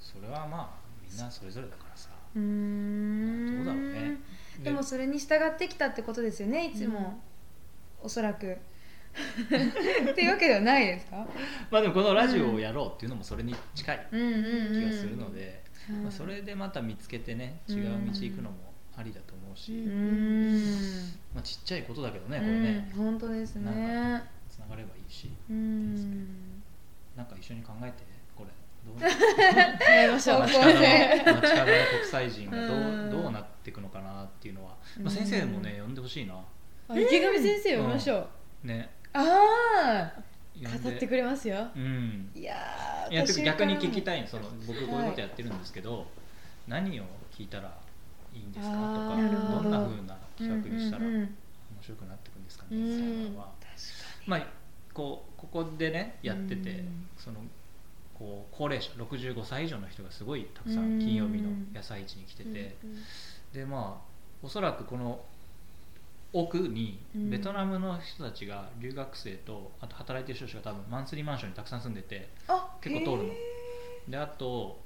[0.00, 2.10] それはまあみんなそれぞれだからさ。
[2.34, 3.56] うーん。
[3.58, 4.16] どうだろうね。
[4.62, 7.20] でもそれに従ってきたってことですよねいつも、
[8.02, 8.56] おそらく。
[9.16, 11.16] っていうわけではないですか？
[11.70, 14.82] まあでもこのラジオをやろうっていうのもそれに近いうんうんうん。
[14.82, 16.02] 気がするので、うん。
[16.04, 18.56] まあ、それでまた見つけてね違う道行くのも
[18.96, 19.72] ありだと思うし、
[21.34, 22.72] まあ、ちっちゃいことだけどねうこれね。
[22.78, 22.96] ん。
[22.96, 25.30] 本当ですなねつながればいいし。
[25.50, 26.62] うん。
[27.16, 28.50] なんか一緒に考えてこれ。
[28.86, 29.00] どう
[29.92, 30.40] やりましょう。
[30.42, 36.34] 方街角の向性街角の国際人がどう,、うんどうなっていくのかなっていうのは、まあ、うん先生もね呼んでほしいな
[36.88, 38.28] あ池上先生呼びましょ
[38.64, 40.22] う、ねあ呼
[40.58, 41.68] んで語ってくれますよ。
[41.76, 42.30] うん。
[42.34, 42.54] あいや
[43.10, 46.06] や逆に聞きいたいのその僕こういうことやってるんですけど、
[46.66, 47.72] 何を聞いたら
[48.34, 51.28] いいんですかとあかどどんな風な企画にしたら面
[51.82, 52.84] 白くなっていくんですかねうん。
[52.84, 53.48] みたいなのは。
[54.26, 54.46] まあ
[54.92, 57.08] こうここでねやってて、うん。
[57.18, 57.40] その
[58.14, 63.02] こう高齢者65歳以上の人がすごいたくさうんん金曜日の野菜市に来てて、うん。
[63.52, 65.20] でまあおそらくこの
[66.40, 67.30] 奥にうん。
[67.30, 73.24] ベトナムの人たちが留学生とあと働いてる人たちが多分マンスリーマンションにたくさん住んでてあ結構通るの。
[73.24, 73.36] へ
[74.08, 74.78] であと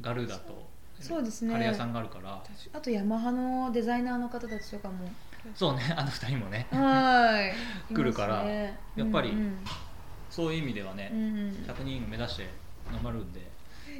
[0.00, 0.68] ガルーダと
[1.00, 1.52] そうですね。
[1.52, 2.42] カレー屋さんがあるから。
[2.44, 5.08] ーあとヤマハのデザイナーの方たちとかも。
[5.54, 6.66] そうね あの二人もね。
[6.72, 7.54] はい。
[7.94, 8.78] 来るからね。
[8.96, 9.58] やっぱりうん
[10.30, 11.50] そういう意味ではねうんうん。
[11.66, 12.48] 100人目指して
[12.90, 13.40] 頑張るんで。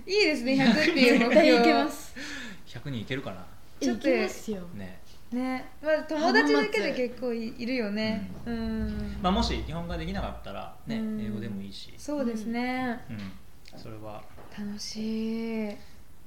[0.06, 2.14] いいですね100っていうます。
[2.66, 3.46] 100人いけるかな。
[3.80, 4.60] ちょっといけますよ。
[4.74, 5.00] ね
[5.32, 5.64] ね。
[5.82, 8.30] まあ友達だけで結構いいるよね。
[8.46, 9.18] ううん。
[9.22, 11.20] まあ、もし日本語ができなかったら、ねうん。
[11.20, 13.00] 英語でもいいし、そうですね。
[13.10, 14.22] うん、それは。
[14.56, 15.76] 楽しい。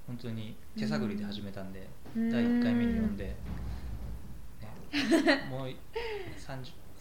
[0.08, 2.30] 本当に手探りで始めたんで、うん。
[2.30, 3.36] 第1回目に読んで、ね、
[5.50, 5.76] もう30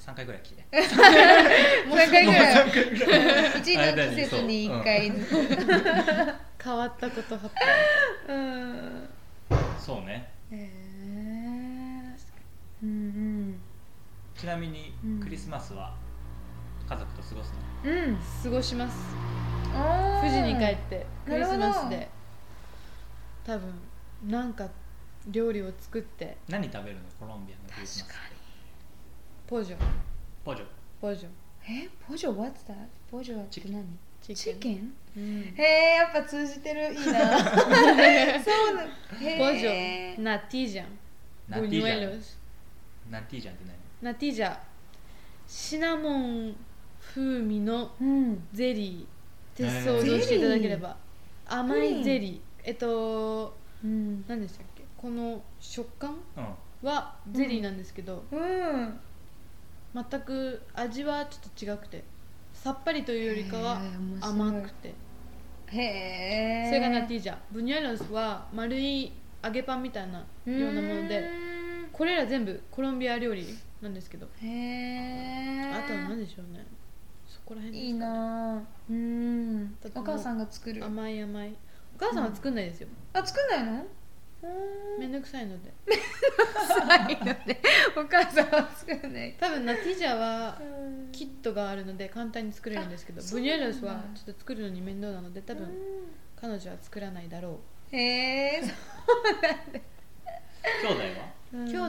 [0.00, 0.64] 3回ぐらい聞いて。
[1.86, 2.64] もう3回ぐらい。
[2.64, 3.20] もう3回ぐらい。
[3.52, 5.10] 1の季節に1回。
[5.12, 5.30] ずつ
[6.62, 7.54] 変わったこと発
[8.28, 9.08] うん。
[9.78, 10.30] そうね。
[10.50, 10.89] へえ
[12.82, 13.60] うん
[14.36, 15.20] ちなみにうん。
[15.20, 15.94] クリスマスは
[16.88, 17.52] 家族と過ごす
[17.84, 18.96] の、うん過ごします。
[20.20, 22.08] 富士に帰ってクリスマスで。
[23.44, 23.72] 多分
[24.26, 24.68] なんか
[25.28, 26.36] 料理を作って。
[26.48, 27.02] 何食べるの？
[27.18, 28.14] コロンビアのクリスマスって。
[29.46, 29.76] ポジョ
[30.44, 30.64] ポジョ
[31.00, 31.28] ポジョ
[31.68, 31.88] え？
[32.08, 32.74] ポジョ What's that?
[33.10, 33.84] ポジョって何？
[34.22, 34.92] チチキン？
[35.16, 35.54] うん。
[35.56, 36.92] へえやっぱ通じてる。
[36.92, 37.02] いいな。
[37.04, 38.82] そうな
[39.20, 40.86] へポジえョナティジャン。
[41.48, 42.16] ナティージャ buñuelos。
[42.16, 42.39] ン
[43.10, 43.64] ナティージャンって
[44.02, 44.56] ナティジャ
[45.46, 46.56] シナモン
[47.00, 48.46] 風味のうん。
[48.52, 49.06] ゼリーっ
[49.56, 50.96] てへー想像していただければ。
[51.46, 52.40] 甘いゼリー。
[52.62, 54.24] えっとうん。
[54.28, 54.84] 何でしたっけ？
[54.96, 56.88] この食感何うん。
[56.88, 59.00] はゼリーなんですけど、うん。
[59.92, 62.04] 全く味はちょっと違くて
[62.52, 63.80] さっぱりというよりかは
[64.20, 64.94] 甘くて。
[65.72, 67.36] へえそれがナティージャ。
[67.50, 71.28] ブニュエロスは丸い揚げパンみたいなようなもので
[72.00, 73.46] これら全部コロンビア料理
[73.82, 74.26] なんですけど。
[74.42, 76.64] へえあとは何でしょうね。
[77.28, 78.10] そこら辺いいですかね。
[78.10, 78.62] なぁ。
[78.88, 79.76] うん。
[79.94, 80.82] お母さんが作る。
[80.82, 81.54] 甘い甘い。
[81.94, 83.84] お母さんは作んないですよ、あ作んないの？
[84.98, 85.70] めんどくさいので。
[85.84, 87.60] 臭いので。
[87.94, 89.36] お母さんは作んない。
[89.38, 91.12] 多分ナティージャはうん。
[91.12, 94.08] キットがあるので簡単に作れるんですけどあブニュエロスそうなんだ。
[94.08, 95.68] はちょっと作るのに面倒なので多分
[96.40, 97.60] 彼女は作らないだろ
[97.92, 97.98] へ
[98.56, 98.72] え兄弟
[99.42, 99.54] は
[100.84, 101.02] う、兄弟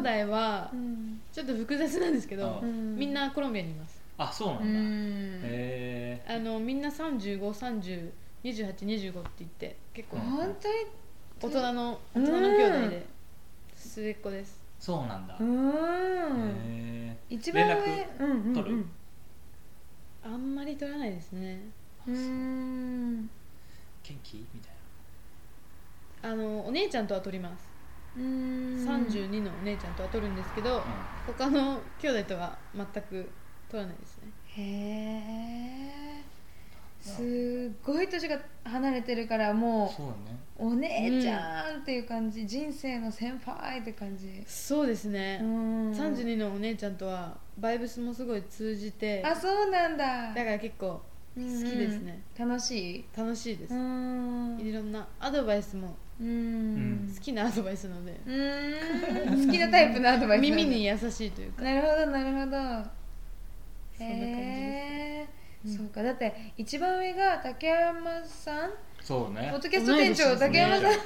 [0.09, 2.95] はうんちょっと複雑なんですけど、うん。
[2.97, 4.01] みんなコロンビアにいます。
[4.17, 4.71] あそうなんだ、うん。
[5.43, 10.23] へえあのみんな35302825って言って結構うん。
[10.23, 10.73] 本当に
[11.41, 13.05] 大人の大人の兄弟で
[13.75, 14.59] 末っ子です。
[14.79, 15.51] そうなんだ、うへん
[17.11, 18.53] え一番上連うんうんうん。
[18.55, 18.85] 取る
[20.23, 21.59] あんまり取らないですね。
[22.07, 23.29] うん。
[24.03, 24.37] 元気？
[24.53, 24.71] みたい
[26.23, 27.70] あのお姉ちゃんとは取ります、うん
[28.17, 30.83] 32のお姉ちゃんとは取るんですけど、な、
[31.25, 33.29] 他の兄弟とは全く
[33.69, 34.31] 取らないですね。
[34.45, 34.61] へ
[36.19, 36.21] え
[37.01, 40.37] すっごい年が離れてるからうん、もそうだね。
[40.59, 44.43] うお姉ちゃんっていう感じ、人生の先輩って感じ。
[44.45, 45.91] そうですね、うん。
[45.91, 50.33] 32のお姉ちゃんとはバイブスもすごい通じてあそうなんだ。
[50.33, 51.01] だから結構
[51.35, 53.05] 好きですね、うん楽しい？
[53.17, 54.59] 楽しいです、うん。
[54.59, 57.11] いろんなアドバイスもうん。
[57.13, 59.47] 好きなアドバイスなので、うん。
[59.47, 61.63] 好きなタイプのアドバイス耳に優しいというか。
[61.63, 62.41] なるほどなるほど。
[62.41, 62.85] そんな感
[63.97, 65.27] じへ
[65.63, 65.75] です。
[65.75, 65.77] ー。
[65.77, 66.03] そうか。
[66.03, 68.71] だって一番上が竹山さん？
[69.01, 69.49] そうね。
[69.51, 70.83] ポッドキャスト店長竹山さん。
[70.83, 70.97] め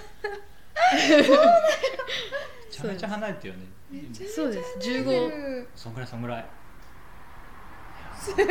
[2.70, 3.68] ちゃめちゃ離れてるよね。
[4.28, 4.78] そうです。
[4.80, 6.46] 15 15そんぐらいそんぐらい。
[8.20, 8.46] すごい。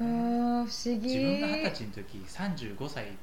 [0.00, 0.10] あー不
[0.60, 1.06] 思議。
[1.06, 3.16] 自分が二十歳の時35歳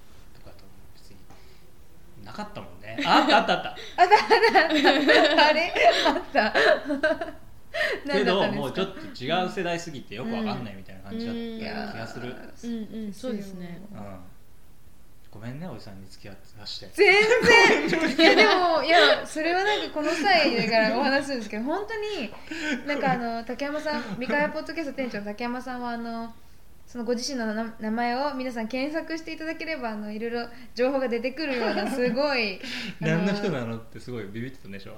[2.25, 2.97] なかったもんね。
[3.05, 3.53] ああったあった。
[3.53, 3.75] あった
[5.47, 5.73] あれ？
[6.07, 6.53] あった。
[8.13, 8.55] けど何だったんですか？
[8.55, 13.05] もうちょっと違う世代すぎてよくわかんないみたいな感じだったうん気がする、うん。
[13.05, 13.79] うんそうですね。
[13.93, 13.99] うん。
[15.31, 16.89] ごめんねおじさんに付き合って出して。
[16.93, 17.21] 全
[17.91, 18.09] 然。
[18.17, 22.33] いやでもいやそれはなんかこの際だからお話するんですけど本当に
[22.87, 26.33] なんかあの竹山さん三河屋ポッドキャスト店長の竹山さんはあの
[26.87, 32.59] そのご自身のな名前を皆さん検索していただければあのいろいろ情報が出てくるようなすごい
[33.01, 33.77] あ何の人なの？
[33.77, 34.95] ってすごいビビってたんでしょ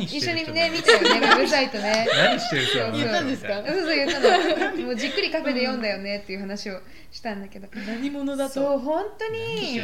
[0.00, 2.06] 一緒にね見たよねウェブサイトね。
[2.14, 3.54] 何してる人なの言ったんですか？
[3.66, 4.82] そうそう言ったの。
[4.82, 7.68] もうじっくりカフェで読んだよねっていう話をしたんだけど。
[7.86, 8.54] 何者だと？
[8.54, 9.80] そう本当何に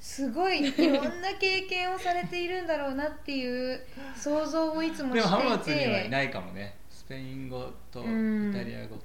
[0.00, 3.80] すごいいろんな経験をされているんだろうなっていう
[4.16, 5.80] 想像をいつもでも浜していて。
[5.80, 6.74] 松にはいないかもね。
[6.90, 8.96] スペイン語とイうんタリア語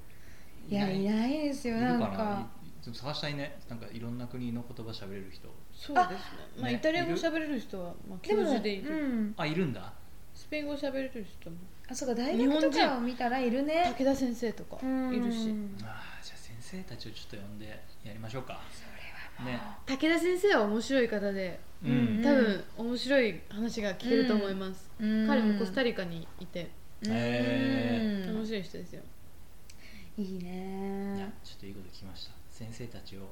[0.68, 1.30] いやいない。
[1.48, 2.46] ですよなんかかな
[2.82, 3.58] ちょっと探したいね。
[3.68, 5.48] なんかいろんな国の言葉喋れる人。
[5.72, 6.16] そうですね。
[6.60, 9.92] まあねイタリア語喋れる人はまあ教でも、授でいるうん、あいるんだ？
[10.34, 11.56] スペイン語喋れる人も。
[11.88, 13.94] あそうか大学とかを見たらいるね。
[13.98, 15.14] 武田先生とかうん。
[15.14, 15.36] いるし。
[15.36, 17.66] あーじゃあ先生たちをちょっと呼んで
[18.04, 18.60] やりましょうか。
[18.72, 19.60] それはね。
[19.86, 22.20] 武田先生は面白い方でううん。
[22.20, 25.26] ん多分面白い話が聞けると思います、うん。
[25.26, 26.70] 彼もコスタリカにいて。
[27.08, 29.02] へうん面白い人ですよ
[30.18, 32.32] いいいやねちょっといいこと聞きました。
[32.50, 33.28] 先生たちを。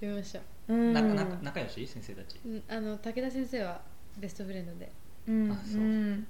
[0.00, 0.92] 読みましたうん。
[0.92, 1.86] 仲仲仲良し？
[1.86, 2.40] 先生たち。
[2.44, 3.80] うんあの武田先生は
[4.18, 4.90] ベストフレンドで。
[5.28, 5.80] うんあそう。
[5.82, 6.26] うん。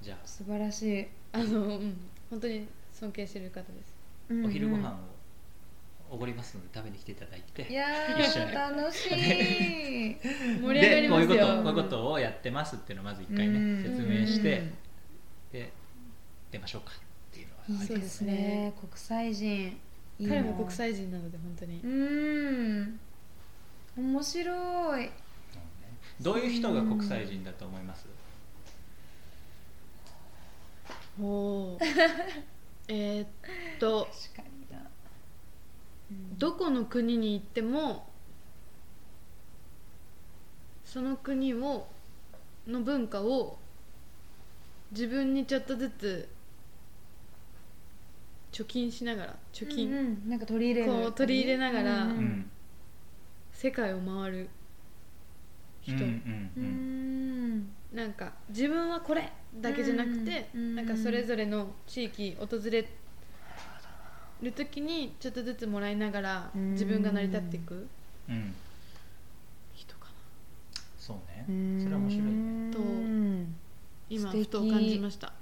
[0.00, 0.26] じゃあ。
[0.26, 1.96] 素晴らしい、あのうん。
[2.30, 3.94] 本当に尊敬してる方です。
[4.30, 4.94] うんお昼ご飯を
[6.10, 7.70] おごりますので食べに来ていただいて。
[7.70, 8.50] いや一緒に。
[8.50, 10.16] ー楽しい。
[10.62, 11.28] 盛り上がりますよ。
[11.28, 13.82] でこういうことこういうことをやってますっていうのをまず一回うん。
[13.82, 14.72] ね説明してうん
[15.52, 15.72] で
[16.50, 16.92] 出ましょうか
[17.68, 18.72] いうですね。
[18.80, 19.78] 国際人。
[20.18, 20.36] いいな。
[20.36, 21.80] 彼も国際人なので本当に。
[21.80, 23.00] うん。
[23.96, 25.10] 面白い。
[26.20, 28.06] どういう人が国際人だと思います？
[31.20, 31.78] おお
[32.88, 33.28] えーっ
[33.78, 34.08] と。
[34.34, 34.90] 確かにな。
[36.38, 38.08] どこの国に行っても
[40.84, 41.88] その国を
[42.66, 43.58] の文化を
[44.90, 46.28] 自分にちょっとずつ
[48.52, 50.28] 貯金しながら貯金、うんうん。
[50.28, 50.92] なんか取り入れる。
[50.92, 52.50] こう取り入れながらううんん。
[53.52, 54.48] 世界を回る
[55.80, 57.58] 人、うんうんううん。
[57.58, 62.86] んなんか自分はこれだけじゃなくて、うんなんかそれぞれの地域訪れ
[64.42, 66.72] る時にちょっとずつもらいながらうん。
[66.72, 67.88] 自分が成り立っていく。
[68.28, 68.54] うん。
[69.74, 70.12] 人かな。
[70.98, 71.44] そうね。
[71.48, 71.80] うん。
[71.82, 72.72] それは面白いね。
[72.72, 73.54] とうん
[74.10, 75.32] 今ふと感じました。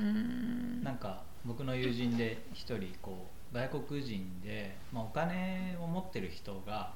[0.00, 0.82] うん。
[0.82, 6.92] なんか僕の友人で一人こう外国人で、まあ、お金を持ってる人が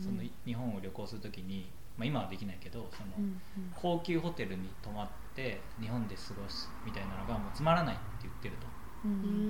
[0.00, 3.40] その日本を旅行するときに、まあ、今はできないけどそのうん
[3.74, 8.66] 高級ホテルに泊まって日本で過ごすみたいなのがもうつまらないって言ってると。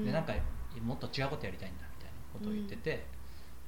[0.04, 0.34] でなんか
[0.82, 3.06] もっと違うことやりたいんだみたいなことを言ってて、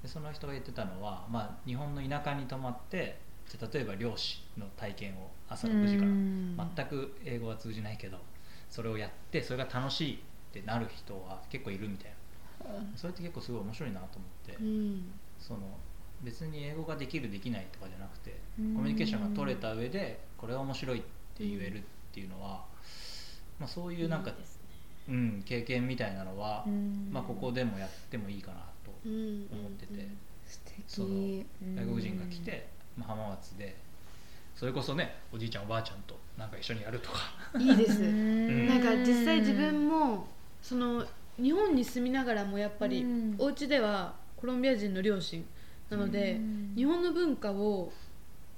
[0.02, 6.10] でその人が言ってたのは、まあ、日本の田舎に泊まってじゃあ例えば漁師の体験を朝6時から。
[6.76, 8.18] 全く英語は通じないけど
[8.68, 12.16] それをやってそれが楽しいってなる人は結構いるみたいな。
[12.96, 15.12] それって結構すごい面白いなと思って、うん。
[15.38, 15.60] その
[16.22, 18.74] 別に英語ができるできないとかじゃなくてうん。
[18.74, 21.82] コミュニケーションが取れた上でこれは面白いって言えるっ
[22.12, 22.64] ていうのは、
[23.58, 24.36] まあ、そういうなんかね。
[25.08, 27.08] うん、経験みたいなのは、うん。
[27.10, 29.46] まあ、ここでもやってもいいかなとうん。
[29.50, 30.08] 思ってて、
[30.86, 31.08] その
[31.74, 33.76] 外国人が来て、まあ、浜松で
[34.54, 37.18] それこそねおじいちゃんおばあちゃんとなんか一緒にやるとか。
[37.58, 38.00] いいです。
[38.04, 38.68] うん。
[38.68, 40.28] なんか実際自分も
[40.62, 41.04] その
[41.40, 43.34] 日本に住みながらもやっぱりうん。
[43.38, 45.44] お家ではコロンビア人の両親
[45.88, 46.72] なのでうん。
[46.76, 47.92] 日本の文化を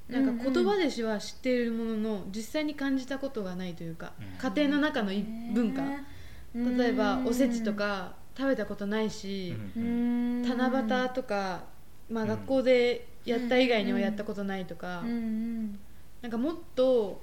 [0.08, 4.50] なんか言葉でしは知っているものの実際に感じたことがないというかうん。
[4.54, 5.82] 家庭の中のい文化。
[5.82, 6.06] うん
[6.54, 11.64] 例えばおせちとか食べたことないし七夕とか
[12.10, 12.28] まあうん。
[12.28, 15.00] 学校でやった以外にはやったことないとか。
[15.00, 15.78] うんうん。
[16.20, 17.22] なんかもっと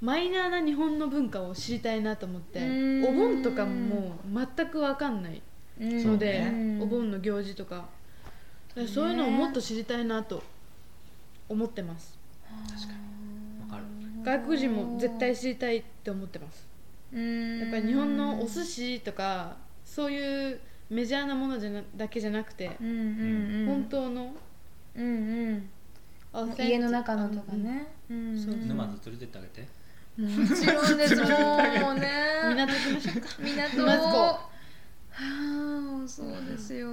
[0.00, 3.04] マイナーな日本の文化を知りたいなと思ってうん。
[3.04, 5.42] お盆とかももう全く分かんない
[5.80, 6.04] うん。
[6.04, 7.88] ので、うんお盆の行事とか。
[8.86, 10.42] そういうのをもっと知りたいなと
[11.48, 12.16] 思ってます。
[12.68, 13.70] 確かに。
[13.70, 13.84] わかる。
[14.22, 16.68] 外国人も絶対知りたいって思ってます。
[17.12, 17.58] うん。
[17.60, 23.66] やっぱり日本のお寿司とかそういうメジャーなものじゃなだけじゃなくてうんうんうん。
[23.66, 24.32] 本当の
[24.94, 25.70] うんうん。
[26.58, 28.38] 家の中のとかね、うん。
[28.38, 28.54] そう。
[28.54, 29.66] 沼津連れてってあげて
[30.18, 32.10] もちろんですもうね。
[32.44, 32.72] う ん港。
[32.72, 33.20] 行きましょう。
[33.20, 34.48] か港は
[35.12, 36.88] あそうですよ。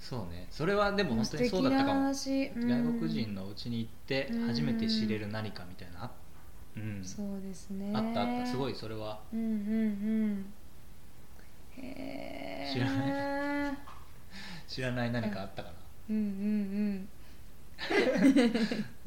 [0.00, 0.48] そうね。
[0.50, 2.00] それはでも本当にそうだったかも。
[2.00, 4.46] うん国人のうちに行ってうん。
[4.48, 6.04] 初めて知れる何かみたいな。
[6.04, 6.10] あ,、
[6.76, 7.92] うん、そうですね。
[7.94, 8.46] あったあった。
[8.46, 9.20] すごいそれは。
[9.32, 9.50] うんうんう
[10.26, 10.52] ん。
[11.78, 13.78] へえ知らな
[14.66, 15.74] 知らない何かあったかな、
[16.10, 17.08] うんうん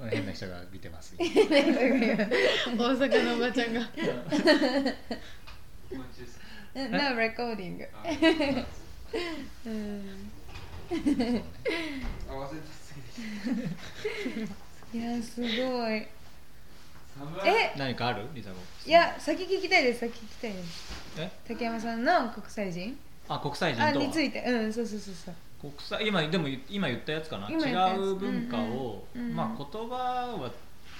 [0.09, 1.32] 変な人が見てますうん大
[2.97, 3.82] 阪のおばちゃんが。
[6.76, 7.88] No recording
[9.65, 10.01] うん。
[12.30, 12.93] 合わせす
[14.93, 15.47] ぎでいやすご
[15.89, 16.05] い。
[17.45, 17.73] え？
[17.78, 18.28] 何かある？
[18.34, 20.91] リサゴいや先聞きたいです先聞きたいです。
[21.17, 21.32] え？
[21.47, 22.97] 竹山さんの国際人？
[23.30, 23.86] あ国際人と。
[23.86, 24.43] はあについて。
[24.43, 25.36] うんそうそうそうそう
[25.72, 27.49] 国際今でも今言ったやつかな？
[27.49, 27.55] 違
[27.97, 29.36] う文化を、うんうんうん。
[29.36, 29.95] まあ言葉
[30.39, 30.51] は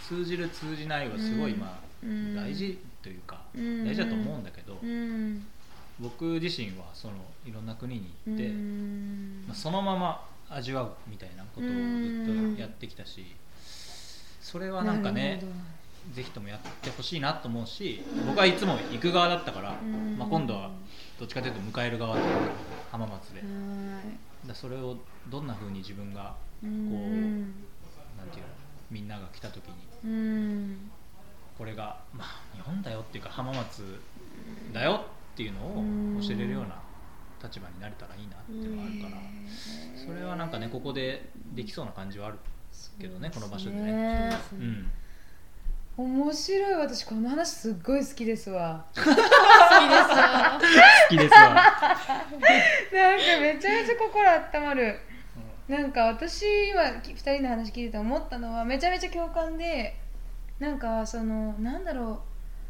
[0.08, 1.60] 通じる通じないはすごいうん。
[1.60, 1.70] まあ、
[2.04, 3.86] うん大事というか、うん。
[3.86, 5.46] 大事だと思うんだけど、うん。
[6.00, 7.14] 僕自身はその
[7.46, 9.46] いろんな国にう行って、ん。
[9.48, 13.26] まあ、そのまま味わうみたいなことをずっとやってきたし、
[14.42, 15.44] それはなんかね
[16.14, 20.18] ぜひともやってほしいなと思うし僕はいつも行く側だったから、うん。
[20.18, 20.70] まあ、今度は
[21.20, 22.30] どっちかというと迎える側だった
[22.92, 23.46] 浜松で、は
[24.48, 24.98] だそれを
[25.30, 27.42] どんな風に自分がいこう、うん。
[28.18, 28.48] なんていうの
[28.92, 29.74] みんなが来た時に
[30.04, 30.92] うん。
[31.58, 34.00] これが、まあ、日本だよっていうか浜松
[34.74, 36.82] だよっていうのを教えれるような
[37.42, 39.22] 立場になれたらいいなっていうのがあるから
[40.06, 42.40] それはなんかねここでできそうな感じはある
[43.00, 43.84] けどねこの場所でね。
[43.92, 44.38] ね。
[44.54, 44.92] うん。
[45.98, 46.74] 面白い。
[46.74, 48.86] 私この話すっごい好きですわ。
[48.96, 49.02] 好
[51.10, 51.88] きですわ、なんか
[53.42, 55.00] めちゃめちゃ心温まる。
[55.68, 59.98] なんか私今2人の話聞いてて思ったのはめちゃめちゃ共感で
[60.60, 62.22] なんかそのなんだろ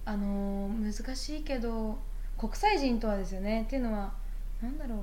[0.06, 2.00] うあの難しいけど
[2.38, 3.64] 国際人とはですよね。
[3.64, 4.14] っていうのは
[4.62, 5.00] なんだろう。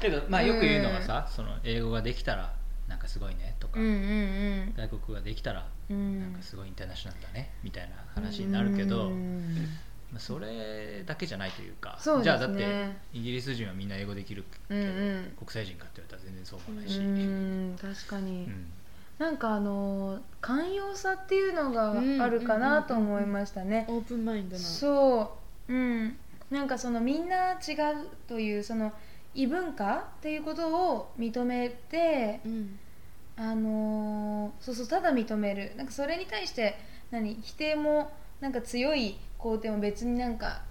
[0.00, 2.54] けど、まあ、よく言うのがさ、その英語ができたら
[2.88, 6.20] なんかすごいねとか、うんうん外国ができたらうん。
[6.20, 9.54] なんかすごいインターナショナルだねみたいな話になるけど、うん。
[10.12, 12.22] まあ、それだけじゃないというかね。
[12.22, 15.32] じゃあだってイギリス人はみんな英語できるけど、うんうん。
[15.38, 18.66] 国際人かって言われたら全然そうもないうし、ん確かに、うん。
[19.18, 25.36] なんかあの寛容さっていうのがうんあるかなと思いましたね、オープンマインドなそ
[25.68, 25.72] う。
[25.72, 26.16] うん。
[26.50, 28.92] なんかそのみんな違うというその
[29.38, 32.78] 異文化っていうことを認めてうん
[33.36, 35.72] あのーそうそうただ認める。
[35.76, 36.76] なんかそれに対して
[37.12, 37.36] 何？
[37.40, 38.10] 否定も
[38.40, 40.62] なんか強い肯定も別になんか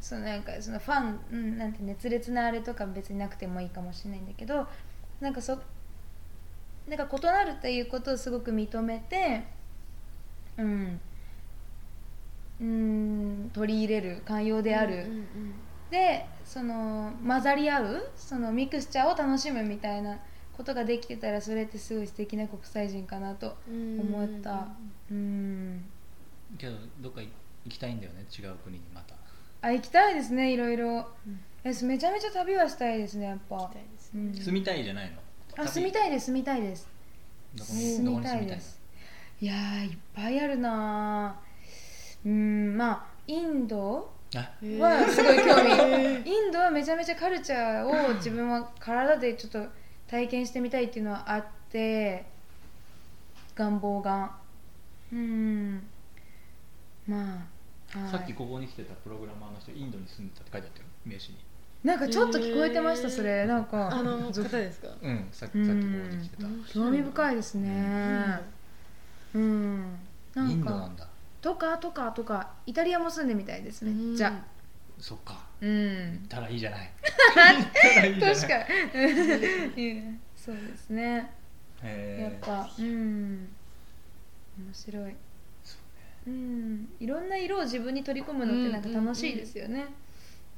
[0.00, 4.66] そのなんかそのファン、うん、なんて熱烈なあれとか別になくてもいいかもしれないんだけど
[5.20, 5.56] なんかそ
[6.88, 9.44] なんか異なるっていうことをすごく認めて
[10.58, 11.00] うん
[12.60, 15.54] うん取り入れる寛容である、うん。
[15.90, 20.18] でその混ざり合うそのミクスチャーを楽しむみたいな
[20.56, 24.68] ことができてたらそれってすごい素敵な国際人かなとうん思った。
[25.10, 25.84] うん。
[26.58, 27.28] けどどっか行
[27.68, 29.14] きたいんだよね違う国にまた。
[29.62, 31.06] あ行きたいですねいろいろ。
[31.26, 31.40] うん。
[31.64, 33.56] えめちゃめちゃ旅はしたいですねやっぱ。
[33.56, 34.32] 行きたいですうん。
[34.32, 35.16] 住みたいじゃないの？
[35.62, 36.88] あ住みたいです住みたいです。
[37.56, 38.80] 住みたいです。
[39.40, 42.28] いやーいっぱいあるなー。
[42.28, 46.30] うんまあインドあはすごい興味。
[46.30, 49.64] インドはめちゃめちゃカルチャーを自分は体でちょっと
[50.08, 52.26] 体験してみたいっていうのはあって
[53.54, 54.36] 願望が。
[55.12, 55.82] うん。
[57.06, 57.16] ま
[57.94, 58.10] あはい。
[58.10, 61.38] さっきここに来てたプログラマーの人インドに住んでたって書いてあったよ名刺に。
[61.84, 63.46] なんかちょっと聞こえてましたへーそれ。
[63.46, 64.88] なんかあの方ですか？
[65.00, 65.28] うん。
[65.30, 66.74] さっきうんさっきここに来てた。
[66.74, 68.40] 興味深いですね。
[69.34, 69.98] うん。
[70.34, 70.52] なんか。
[70.52, 71.06] インドなんだ
[71.46, 74.44] とかとかとかイタリアも住んでみたいですめっちゃ
[74.98, 75.38] そっか。
[75.60, 76.26] うん。
[76.28, 76.90] たらいいじゃない。
[77.36, 78.34] 行ったらいいじゃない。
[78.34, 78.56] 確か
[79.76, 81.30] にうん そうですね。
[81.84, 83.48] やっぱうん。
[84.58, 85.14] 面白い。
[86.26, 86.88] うん。
[86.98, 89.86] いろんな色を自分に取り込むのってなんか楽しいですよね。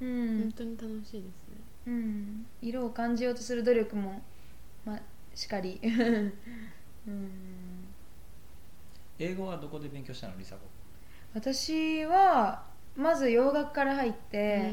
[0.01, 1.59] うん、本当に楽しいですね。
[1.87, 4.23] うん、色を感じようとする努力も
[4.87, 5.01] まあ
[5.35, 5.79] しかり。
[5.85, 7.33] うん。
[9.19, 10.39] 英語はどこで勉強したの？
[10.39, 10.78] リサ子
[11.35, 12.63] 私は
[12.97, 14.73] まず洋楽から入って、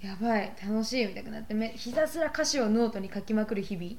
[0.00, 3.92] やばい楽しいみたいになってめひたすら歌詞をノートに書きまくる日々。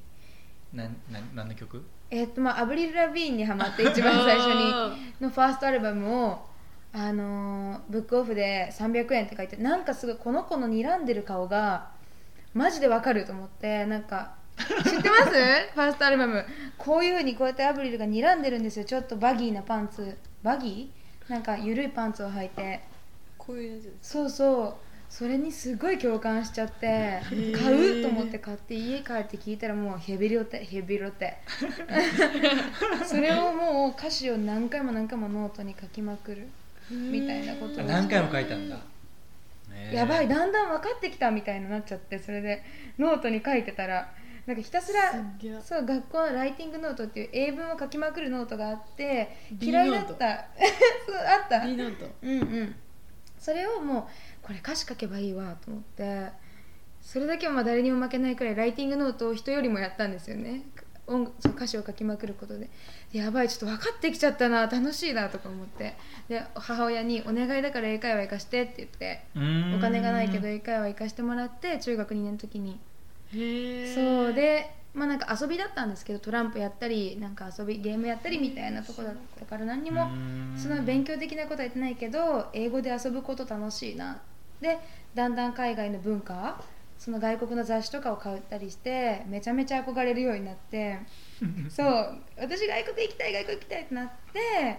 [0.74, 1.84] なんなん何の曲？
[2.10, 6.46] えっとまあアブリル・ラヴィーンにハマって一番最初に のファーストアルバムを
[6.94, 11.89] あのーブックオフで300円って書いてなんかすごいこの子の睨んでる顔が
[12.54, 14.64] マジでわかると思ってなんか知
[14.98, 15.32] ってます？
[15.76, 16.46] ファーストアルバム。
[16.78, 18.86] こういうふうにこうやってアブリルが睨んでるんですよ。
[18.86, 20.18] ちょっとバギーなパンツ。
[20.44, 21.01] バギー？
[21.28, 22.82] なんか緩いパンツを履いて。
[23.38, 24.76] こういうやつそうそう。
[25.09, 28.01] それにすごい共感しちゃって買う？
[28.01, 31.38] と思って買って家帰って聞いたらもうヘビロテヘビロテ。
[33.05, 36.47] それをもう歌詞を何回も何回もノートに書きまくる。
[36.89, 37.84] みたいなことを。
[37.84, 38.78] あ何回も書いたんだ。
[39.91, 42.63] やばいだんだん分かってきたみたいになっちゃってそれで
[42.99, 44.13] ノートに書いてたら
[44.46, 45.12] なんかひたすら
[45.62, 50.46] そう学校のライティングノートっていう英文を書きまくるノートがあって B 嫌いだった。
[51.06, 51.66] そうあった。
[51.66, 52.08] いいノート。
[52.22, 52.76] うんうん。
[53.38, 54.10] それをも
[54.44, 56.30] うこれ歌詞書けばいいわと思って
[57.02, 60.62] それだけはまあ誰にも負けないくらいライティングノートを人よりもやったんですよね。
[61.08, 62.70] 音その歌詞を書きまくることで。
[63.12, 65.96] でやばいちょっと分かってきちゃったな楽しいなとか思って。
[66.30, 69.24] で母親に「お願いだから英会話行かして」って言って
[69.76, 72.80] お金がないけど英会話行かしてもらって中学2年の時に
[73.32, 80.09] そうでまあなんか遊びだったんですけどトランプやったりなんか遊びゲームやったりみたいなとこだったから何にも
[80.57, 80.75] そん。
[80.75, 84.21] な勉強的なことは言ってないけど英語で遊ぶこと楽しいな。
[84.59, 84.77] で
[85.15, 86.61] だんだん海外の文化
[86.99, 90.99] その外国の雑誌とかを買ったりしてめちゃめちゃ憧れるようになって
[91.69, 94.77] そう私外国行きたい外国行きたいってなって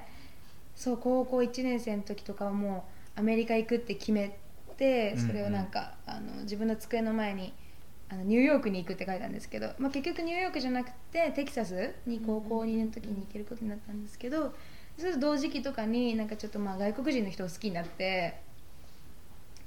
[0.77, 2.85] そう高校1年生の時とかはも
[3.17, 4.39] うアメリカ行くって決め
[4.77, 7.53] てそれをなんか、あの自分の机の前に
[8.13, 14.55] あのニューヨークに行くって書いたんですけど、まあ、結局ニューヨークじゃなくてテキサスに高校2年の時に行けることになったんですけど、
[14.99, 18.35] それと同時期とかになんかちょっとまあ外国人の人を好きになって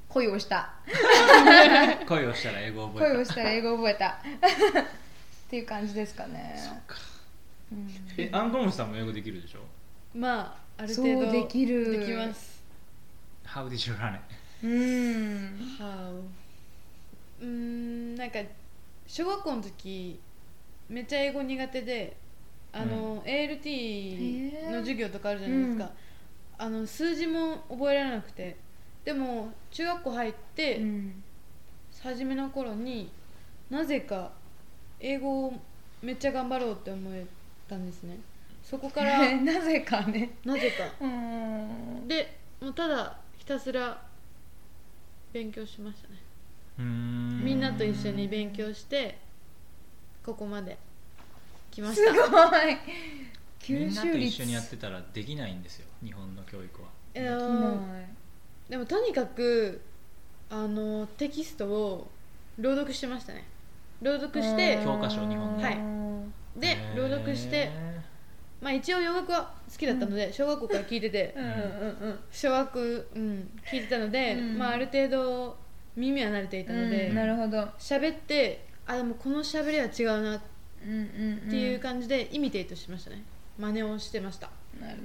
[0.08, 0.74] 恋をした。
[2.06, 3.12] 恋をしたら英語を覚えた。
[3.14, 4.08] 恋をしたら英語を覚えた。
[4.10, 6.56] っていう感じですかね。
[7.72, 7.88] うん。
[8.16, 9.60] えアンコムさんも英語できるでしょ？
[10.14, 11.98] まああるそう程度できる。
[11.98, 12.62] できます。
[13.44, 14.20] How did you run it?
[14.62, 14.70] うん。
[15.78, 16.22] How
[17.40, 18.38] うーんなんか
[19.06, 20.18] 小学校の時
[20.88, 22.16] めっちゃ英語苦手で
[22.72, 25.90] あの、ALT の授業とかあるじゃないですか、
[26.58, 28.56] あの数字も覚えられなくて。
[29.04, 31.22] でも中学校入って、うん
[32.02, 33.10] 初めの頃に
[33.70, 34.30] なぜか
[35.00, 35.54] 英語を
[36.02, 37.24] めっちゃ頑張ろうって思え
[37.68, 38.18] たんですね。
[38.62, 40.30] そこから なぜかね。
[40.44, 40.84] なぜか。
[41.00, 42.06] うん。
[42.06, 44.06] でもうただひたすら
[45.32, 46.14] 勉強しましたね。
[46.14, 46.25] うーん
[46.78, 49.18] みんなと一緒に勉強して
[50.24, 50.76] ここまで
[51.70, 52.78] 来ますしごたい。
[53.68, 56.88] みんなと一緒にやってたらできないんですよ日本の教育は。
[57.14, 57.22] え
[58.68, 59.80] ででもとにかく
[60.50, 62.10] あのテキストを
[62.58, 63.44] 朗読してましたね。
[64.02, 65.62] 朗読して教科書日本の。
[65.62, 65.78] はい。
[66.60, 67.70] で朗読して
[68.60, 71.52] まあ一応洋楽は好きだったので、小学校から聞いててうんうんう
[72.14, 72.18] ん。
[72.30, 74.58] 小学うん聞いてたので、うん。
[74.58, 75.58] まあある程度
[75.96, 77.16] 耳は慣れていたのでうん。
[77.16, 77.58] なるほど。
[77.78, 80.40] 喋、ってあでもこの喋りは違うなっ
[80.80, 83.24] ていう感じでイミテイトしましたね。
[83.58, 84.50] 真似をしてました。
[84.80, 84.98] なる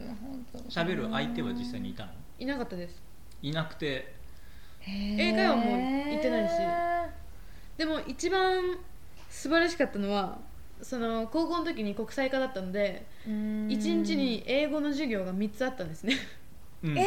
[0.54, 0.64] ほど。
[0.70, 2.12] 喋る相手は実際にいたの？
[2.38, 3.02] いなかったです。
[3.42, 4.14] いなくて。
[4.86, 6.54] 英英会話も行ってないし。
[7.78, 8.78] でも一番
[9.30, 10.40] 素晴らしかったのは
[10.82, 16.16] その高校の時に国際科だったので1日に英語の授業が3つあったんですね。
[16.84, 16.96] うん。
[16.96, 17.02] で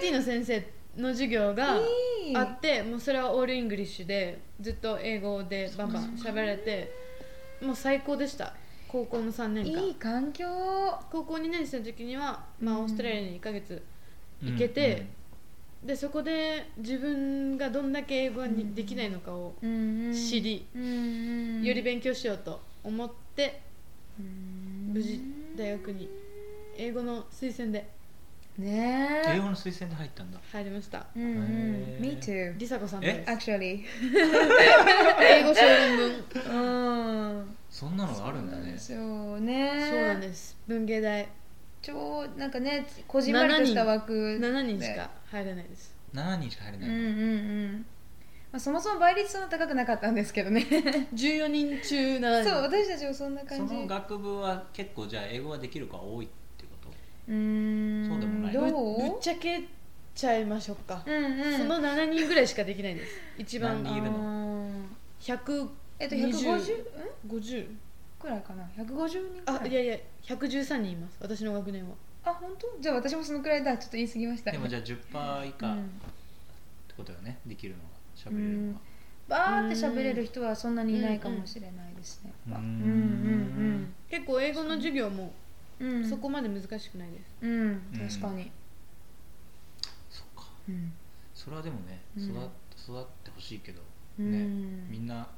[0.00, 1.78] ALT の先生の授業が
[2.34, 6.92] あってもうそれは all English でずっと英語でバンバン喋られて
[7.62, 8.54] もう最高でした。
[8.88, 9.82] 高校の3年間。
[9.82, 10.46] いい環境。
[11.10, 12.82] 高校2年生の時には、まあ、うん。
[12.84, 13.82] オーストラリアに1ヶ月
[14.42, 15.06] 行けて、
[15.82, 20.66] でそこで自分がどんだけ英語がにできないのかを知り、
[21.62, 23.60] より勉強しようと思って
[24.18, 25.20] 無事
[25.56, 26.08] 大学に。
[26.80, 27.88] 英語の推薦で
[28.58, 29.22] ね。
[29.26, 30.38] え英語の推薦で入ったんだ。
[30.52, 31.06] 入りました。
[31.14, 33.30] うん Me too 梨紗子さんです。
[33.30, 33.84] actually
[35.20, 37.38] 英語小論文。
[37.38, 37.56] うん。
[37.70, 38.74] そんなのがあるんだね。
[38.78, 39.88] そうね。
[39.90, 40.56] そうなんです。
[40.66, 41.28] 文芸大。
[41.80, 44.80] 超なんかねこじんまりとした枠7人。
[44.82, 45.94] しか入れないです。
[46.14, 47.06] 7人しか入れないうんうんう
[47.68, 47.86] ん。
[48.50, 50.62] まあ、そもそも倍率そんな高くなかったんですけどね。
[51.14, 52.50] 14人中7人。
[52.50, 53.74] そう私たちもそんなそ感じ。
[53.74, 56.28] の学部は結構じゃあ英語ができる子が多い
[57.28, 58.08] うーん。
[58.08, 58.52] そうでもない。
[58.52, 59.10] どぶう？
[59.10, 59.62] ぶっちゃけ
[60.14, 61.58] ちゃいましょうか、うんうん。
[61.58, 63.12] その7人ぐらいしかできないです。
[63.38, 63.82] 一番。
[63.84, 64.18] 何人いるの？
[64.18, 64.70] の
[65.20, 65.68] 150
[66.00, 67.66] えっと150ん50
[68.20, 68.64] くらいかな。
[68.76, 69.60] 150人くらい。
[69.64, 71.16] あいやいや113人います。
[71.20, 71.94] 私の学年は。
[72.24, 72.82] あ本当？
[72.82, 73.76] じゃあ私もそのくらいだ。
[73.76, 74.50] ちょっと言い過ぎました。
[74.50, 75.72] でもじゃあ10%以下。
[75.72, 75.90] ってうん
[76.96, 77.38] ことよね。
[77.46, 78.80] できるのが喋れるのが
[79.28, 82.56] バーって喋れる人はそんなにいないかもしれないですね、うーん。
[82.56, 82.62] うん。
[82.62, 83.94] うん。
[84.10, 85.32] 結構英語の授業も
[85.80, 85.88] うん。
[85.88, 87.80] うんそこまで難しくないです、うん。
[87.92, 88.50] 確かに、
[90.10, 90.44] そっか。
[90.68, 90.92] うん。
[91.34, 92.24] それはでもねうん。
[92.24, 92.48] 育っ
[92.84, 93.82] 育ってほしいけど
[94.18, 94.32] うん。
[94.32, 95.28] ねみんな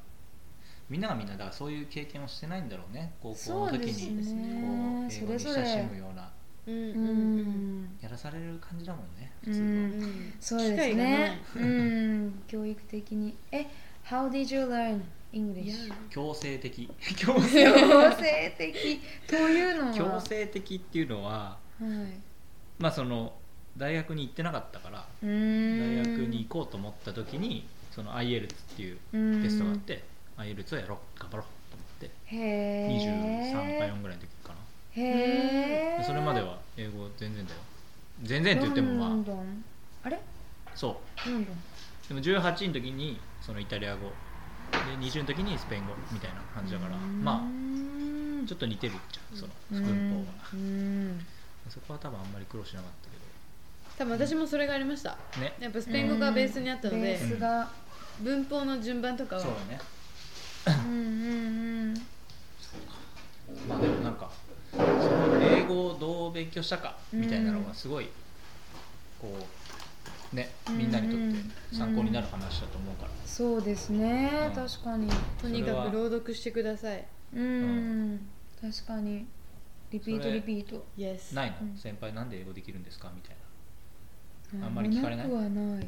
[0.89, 3.13] みんながみんなだからそういう経験をしてないんだろうね。
[3.21, 4.59] 高校の時そうですにね。
[4.61, 4.67] こ
[5.07, 6.29] う英語に親しむような。
[6.67, 7.81] うんうんううん。
[7.83, 9.89] んやらされる感じだもんねう普通は、うん。
[9.89, 11.09] んそうです機会がな。
[11.09, 12.43] いねうん。
[12.47, 13.35] 教育的に。
[13.51, 13.65] え
[14.05, 14.97] How did you learn?
[14.99, 15.01] い
[15.33, 15.89] English?
[15.89, 16.89] や強制的。
[17.17, 19.01] 強制強制的。
[19.27, 21.87] というのは強制的っていうのははい。
[22.79, 23.33] まあその
[23.77, 25.27] 大学に行ってなかったから大学
[26.27, 30.03] に行こうと思った時にその IELTS っていううんテストがあって
[30.37, 32.87] IELTS をやろう頑張ろうと思ってへえ
[33.53, 34.55] 23か4ぐらいの時かな。
[34.93, 37.59] へそれまでは英語全然だよ。
[38.23, 39.07] 全然って言ってもま
[40.03, 40.19] ああれ？
[40.75, 42.07] そう。
[42.09, 44.11] でも18の時にそのイタリア語
[44.71, 46.95] で20の時にスペイン語みたいな感じだから。
[46.97, 51.25] まあちょっと似てるじゃんその文法がうん。
[51.69, 53.11] そこは多分あんまり苦労しなかった
[54.03, 55.15] 多分私もそれがありました。
[55.33, 55.53] けどね。
[55.59, 57.69] やっぱスペイン語がベースにあったのベでースが。
[58.19, 59.41] 文法の順番とかは。
[59.41, 59.79] そうだね。
[60.85, 61.93] うんうん
[63.67, 64.31] まあでもなんか
[64.71, 68.09] その英語をどう勉強したかみたいなのがすごい
[69.19, 69.43] こう
[70.33, 73.11] ねみんなにとって参考になる話だと思うから。
[73.25, 74.29] そうですね。
[74.47, 74.53] うん。
[74.53, 75.09] 確かに。
[75.41, 77.05] とにかく朗読してください。
[77.35, 78.19] うん。
[78.61, 79.25] 確かに。
[79.91, 80.85] リピートリピート。
[80.97, 81.57] Yes ないの？
[81.61, 81.77] うん。
[81.77, 83.11] 先輩なんで英語できるんですか？
[83.15, 83.35] みたい
[84.59, 84.67] な。
[84.67, 85.27] あんまり聞かれない？
[85.27, 85.87] なくはない。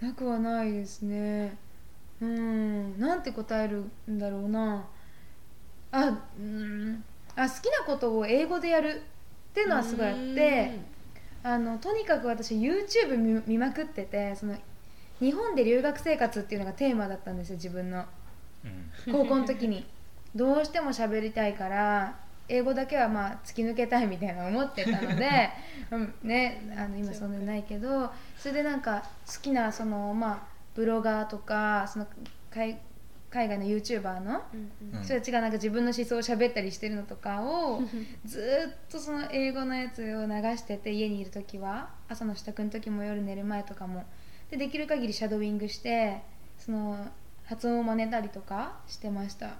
[0.00, 1.56] なくはないですね。
[2.20, 2.98] うん。
[2.98, 4.86] なんて答えるんだろうな。
[5.92, 7.04] あうん。
[7.36, 9.02] あ好きなことを英語でやる
[9.50, 10.78] っていうのはすごいあって
[11.42, 14.56] あのとにかく私 YouTube 見見まくっててその
[15.20, 18.04] 日本で留学生活っていうのがテーマだったんですよ自分の。
[19.06, 19.12] うん。
[19.12, 19.86] 高校の時に。
[20.34, 22.18] どうしても喋りたいから
[22.48, 25.50] 英語だけはまあ突き抜けたいみたいな思ってたので、
[25.90, 30.38] うんね、あの今そんなにないけどそれでなんか好きなその、まあ、
[30.74, 32.06] ブロガーとかその
[32.50, 32.78] 海
[33.30, 34.42] 海外の YouTuber の
[35.02, 37.82] 人たちがなんか自分の思想を喋ったりしてるのとかを
[38.24, 44.04] ずーっとその英語のやつを流してて家にいる時は朝の支度の時も夜寝る前とかも。
[44.50, 46.22] でできる限りシャドーイングして
[46.56, 47.06] その
[47.44, 49.56] 発音を真似たりとかしてました、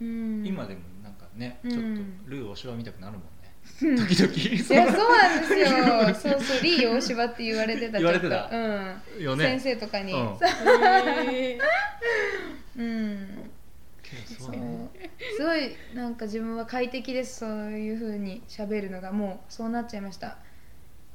[0.00, 3.39] うん、今でもなんかねうんちょっとルー大柴見たくなるもんね
[3.78, 4.32] 時々。
[4.34, 5.68] いやそうなんですよ。
[6.14, 8.48] そうそうリー大柴って言われてた言われてた。
[8.50, 9.22] うん。
[9.22, 10.16] よね先生とかに、う。
[12.82, 13.50] ん。
[14.26, 14.54] そそう。
[15.36, 19.12] すごいなんか自分は快適ですそういう風に喋るのが。
[19.12, 20.36] もうそうなっちゃいました。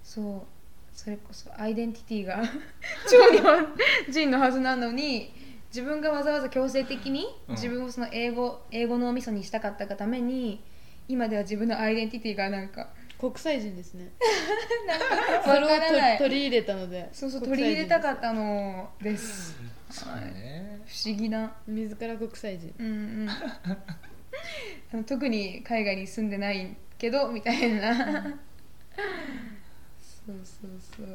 [0.04, 0.56] そう。
[0.94, 2.42] それこそアイデンティティが
[3.12, 3.68] 超日本
[4.10, 5.34] 人のはずなのに
[5.68, 7.56] 自分がわざわざ強制的にうん。
[7.56, 10.64] 自分をその英語英語のお味噌にしたかったがために
[11.08, 12.90] 今では自分のアイデンティティがなんか。
[13.18, 14.12] 国際人ですね。
[15.38, 16.18] わそれをからない。
[16.18, 19.56] と取り入れたのでそうそう取り入れたかったのです。
[19.90, 20.82] そうね。
[20.86, 21.56] 不思議な。
[21.66, 22.74] 自ら国際人。
[22.78, 22.92] うんう
[23.26, 23.30] ん。
[24.94, 28.24] あの特に海外に住んでないけどみたいな。
[30.02, 31.08] そうそうそう。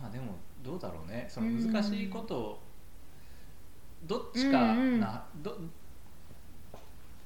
[0.00, 1.26] まあでもどうだろうね。
[1.28, 2.62] その難しいことを
[4.04, 5.00] どっちかうんうん。
[5.00, 5.58] など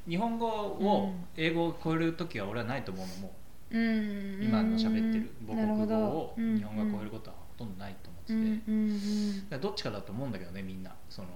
[0.08, 3.32] 日本語を英語を超える時は俺はないと思うのも
[3.70, 3.78] う。
[3.78, 4.40] ん。
[4.40, 10.94] う今の喋ってる母な国語を日本語が超えることはほとんどないと思ってて、うんどっちかだと思うんだけどねみんな。
[11.10, 11.28] その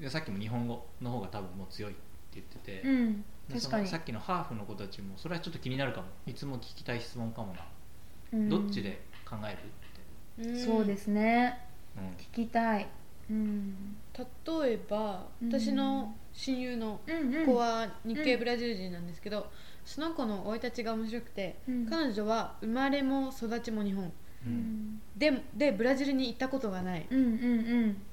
[0.00, 2.00] でさっきも日本語の方が多分もう強いって
[2.34, 3.24] 言ってて、うん。
[3.52, 3.86] 確かに。
[3.86, 6.06] そのさっきのハーフの子たちもそれはちょっと気になるかも。
[6.26, 7.60] いつも聞きたい質問かもな、
[8.32, 8.48] うん。
[8.48, 9.52] どっちで考え
[10.38, 10.46] る？
[10.46, 11.60] って、そうですね。
[11.96, 12.04] うん。
[12.16, 12.88] 聞きたい。
[13.30, 13.96] うん。
[14.16, 15.48] 例えばうん。
[15.50, 17.00] 私の親友の
[17.46, 19.50] 子は日系ブラジル人なんですけど、
[19.84, 21.86] その子の生い立ちが面白くて、うん。
[21.86, 24.12] 彼女は生まれも育ちも日本。
[25.16, 27.06] ででブラジルに行ったことがない。
[27.08, 27.26] うんうん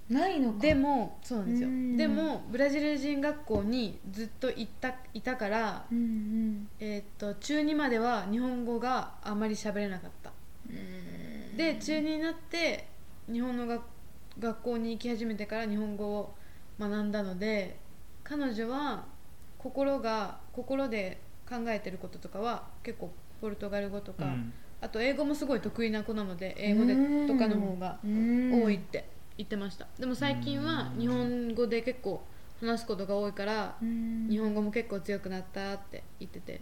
[0.10, 0.16] うん。
[0.16, 0.60] ないのか。
[0.60, 1.68] でもそうなんですよ。
[1.68, 1.98] うん。
[1.98, 6.70] でもブラジル人学校にずっと行ったいたから、うんうん。
[6.80, 10.32] えーっと中2までは日本語があまり喋れなかった。
[10.70, 11.58] うん。
[11.58, 12.88] で中2になって
[13.32, 13.82] 日本の学
[14.40, 16.36] 学校に行き始めてから日本語を
[16.80, 17.78] 学んだので
[18.32, 19.04] 彼女は
[19.58, 21.20] 心が心で
[21.50, 23.12] 考えてることとかは結構
[23.42, 24.54] ポルトガル語とか、うん。
[24.80, 28.64] あと英語もすごい得意な子なので英語でうんとかの方がうん。
[28.64, 29.86] 多いって言ってました。
[30.00, 32.24] でも最近は日本語で結構
[32.62, 34.28] 話すことが多いからうん。
[34.30, 36.62] 日本語も結構強くなったって言ってて。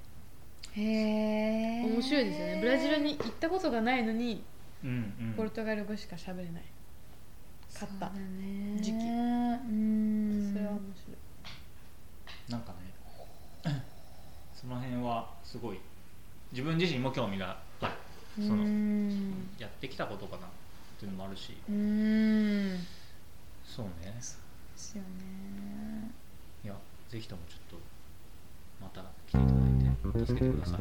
[0.73, 2.57] へえ面白いですよね。
[2.61, 4.43] ブラジルに行ったことがないのに
[4.83, 5.33] うんうん。
[5.37, 6.63] ポルトガル語しか喋れない。
[7.75, 8.11] 勝った
[8.81, 8.95] 時期。
[8.97, 10.51] うん。
[10.51, 11.08] それは面白い
[12.49, 12.73] なんか
[13.63, 13.83] ね
[14.59, 15.79] その辺はすごい
[16.51, 17.93] 自分自身も興味がある
[18.35, 20.49] そのうんやってきたことかなっ
[20.99, 21.55] ていうのもあるし。
[21.69, 22.79] うん。
[23.65, 24.13] そうね。
[24.15, 24.37] です
[24.95, 26.11] よね。
[26.63, 26.73] いや
[27.09, 27.77] ぜひともちょっと
[28.81, 30.79] また来ていただいて助けてください。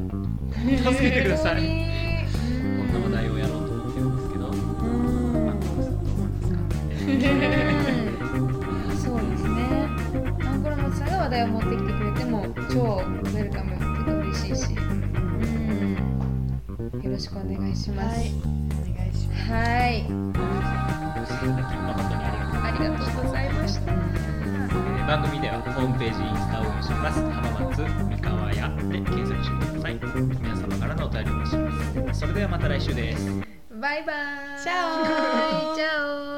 [0.79, 1.55] 助けてください。
[1.57, 4.47] こんな話題をやろうと思ってるんですけど。
[4.49, 5.47] うん。
[5.47, 6.53] マンコロさんどう思います
[7.63, 7.65] か？
[11.45, 14.75] モチさんが話題を持ってきてくれても超ウェルカム結構嬉しいし。
[14.75, 14.81] う
[16.99, 17.03] ん。
[17.03, 18.19] よろしくお願いします。
[18.19, 18.31] はい。
[18.31, 18.33] お
[18.93, 19.13] 願い。
[19.15, 19.59] しますは
[22.65, 22.99] ありがとうございました。
[22.99, 27.21] ありがとうございましたえー番組ではホームページインスタを運営します。
[27.23, 29.95] 浜松三河屋で検索してください。
[29.95, 32.21] 皆様からのお便りをお待ちしています。
[32.21, 33.31] それではまた来週です。
[33.81, 34.63] バイバイ。
[34.63, 36.38] チャオ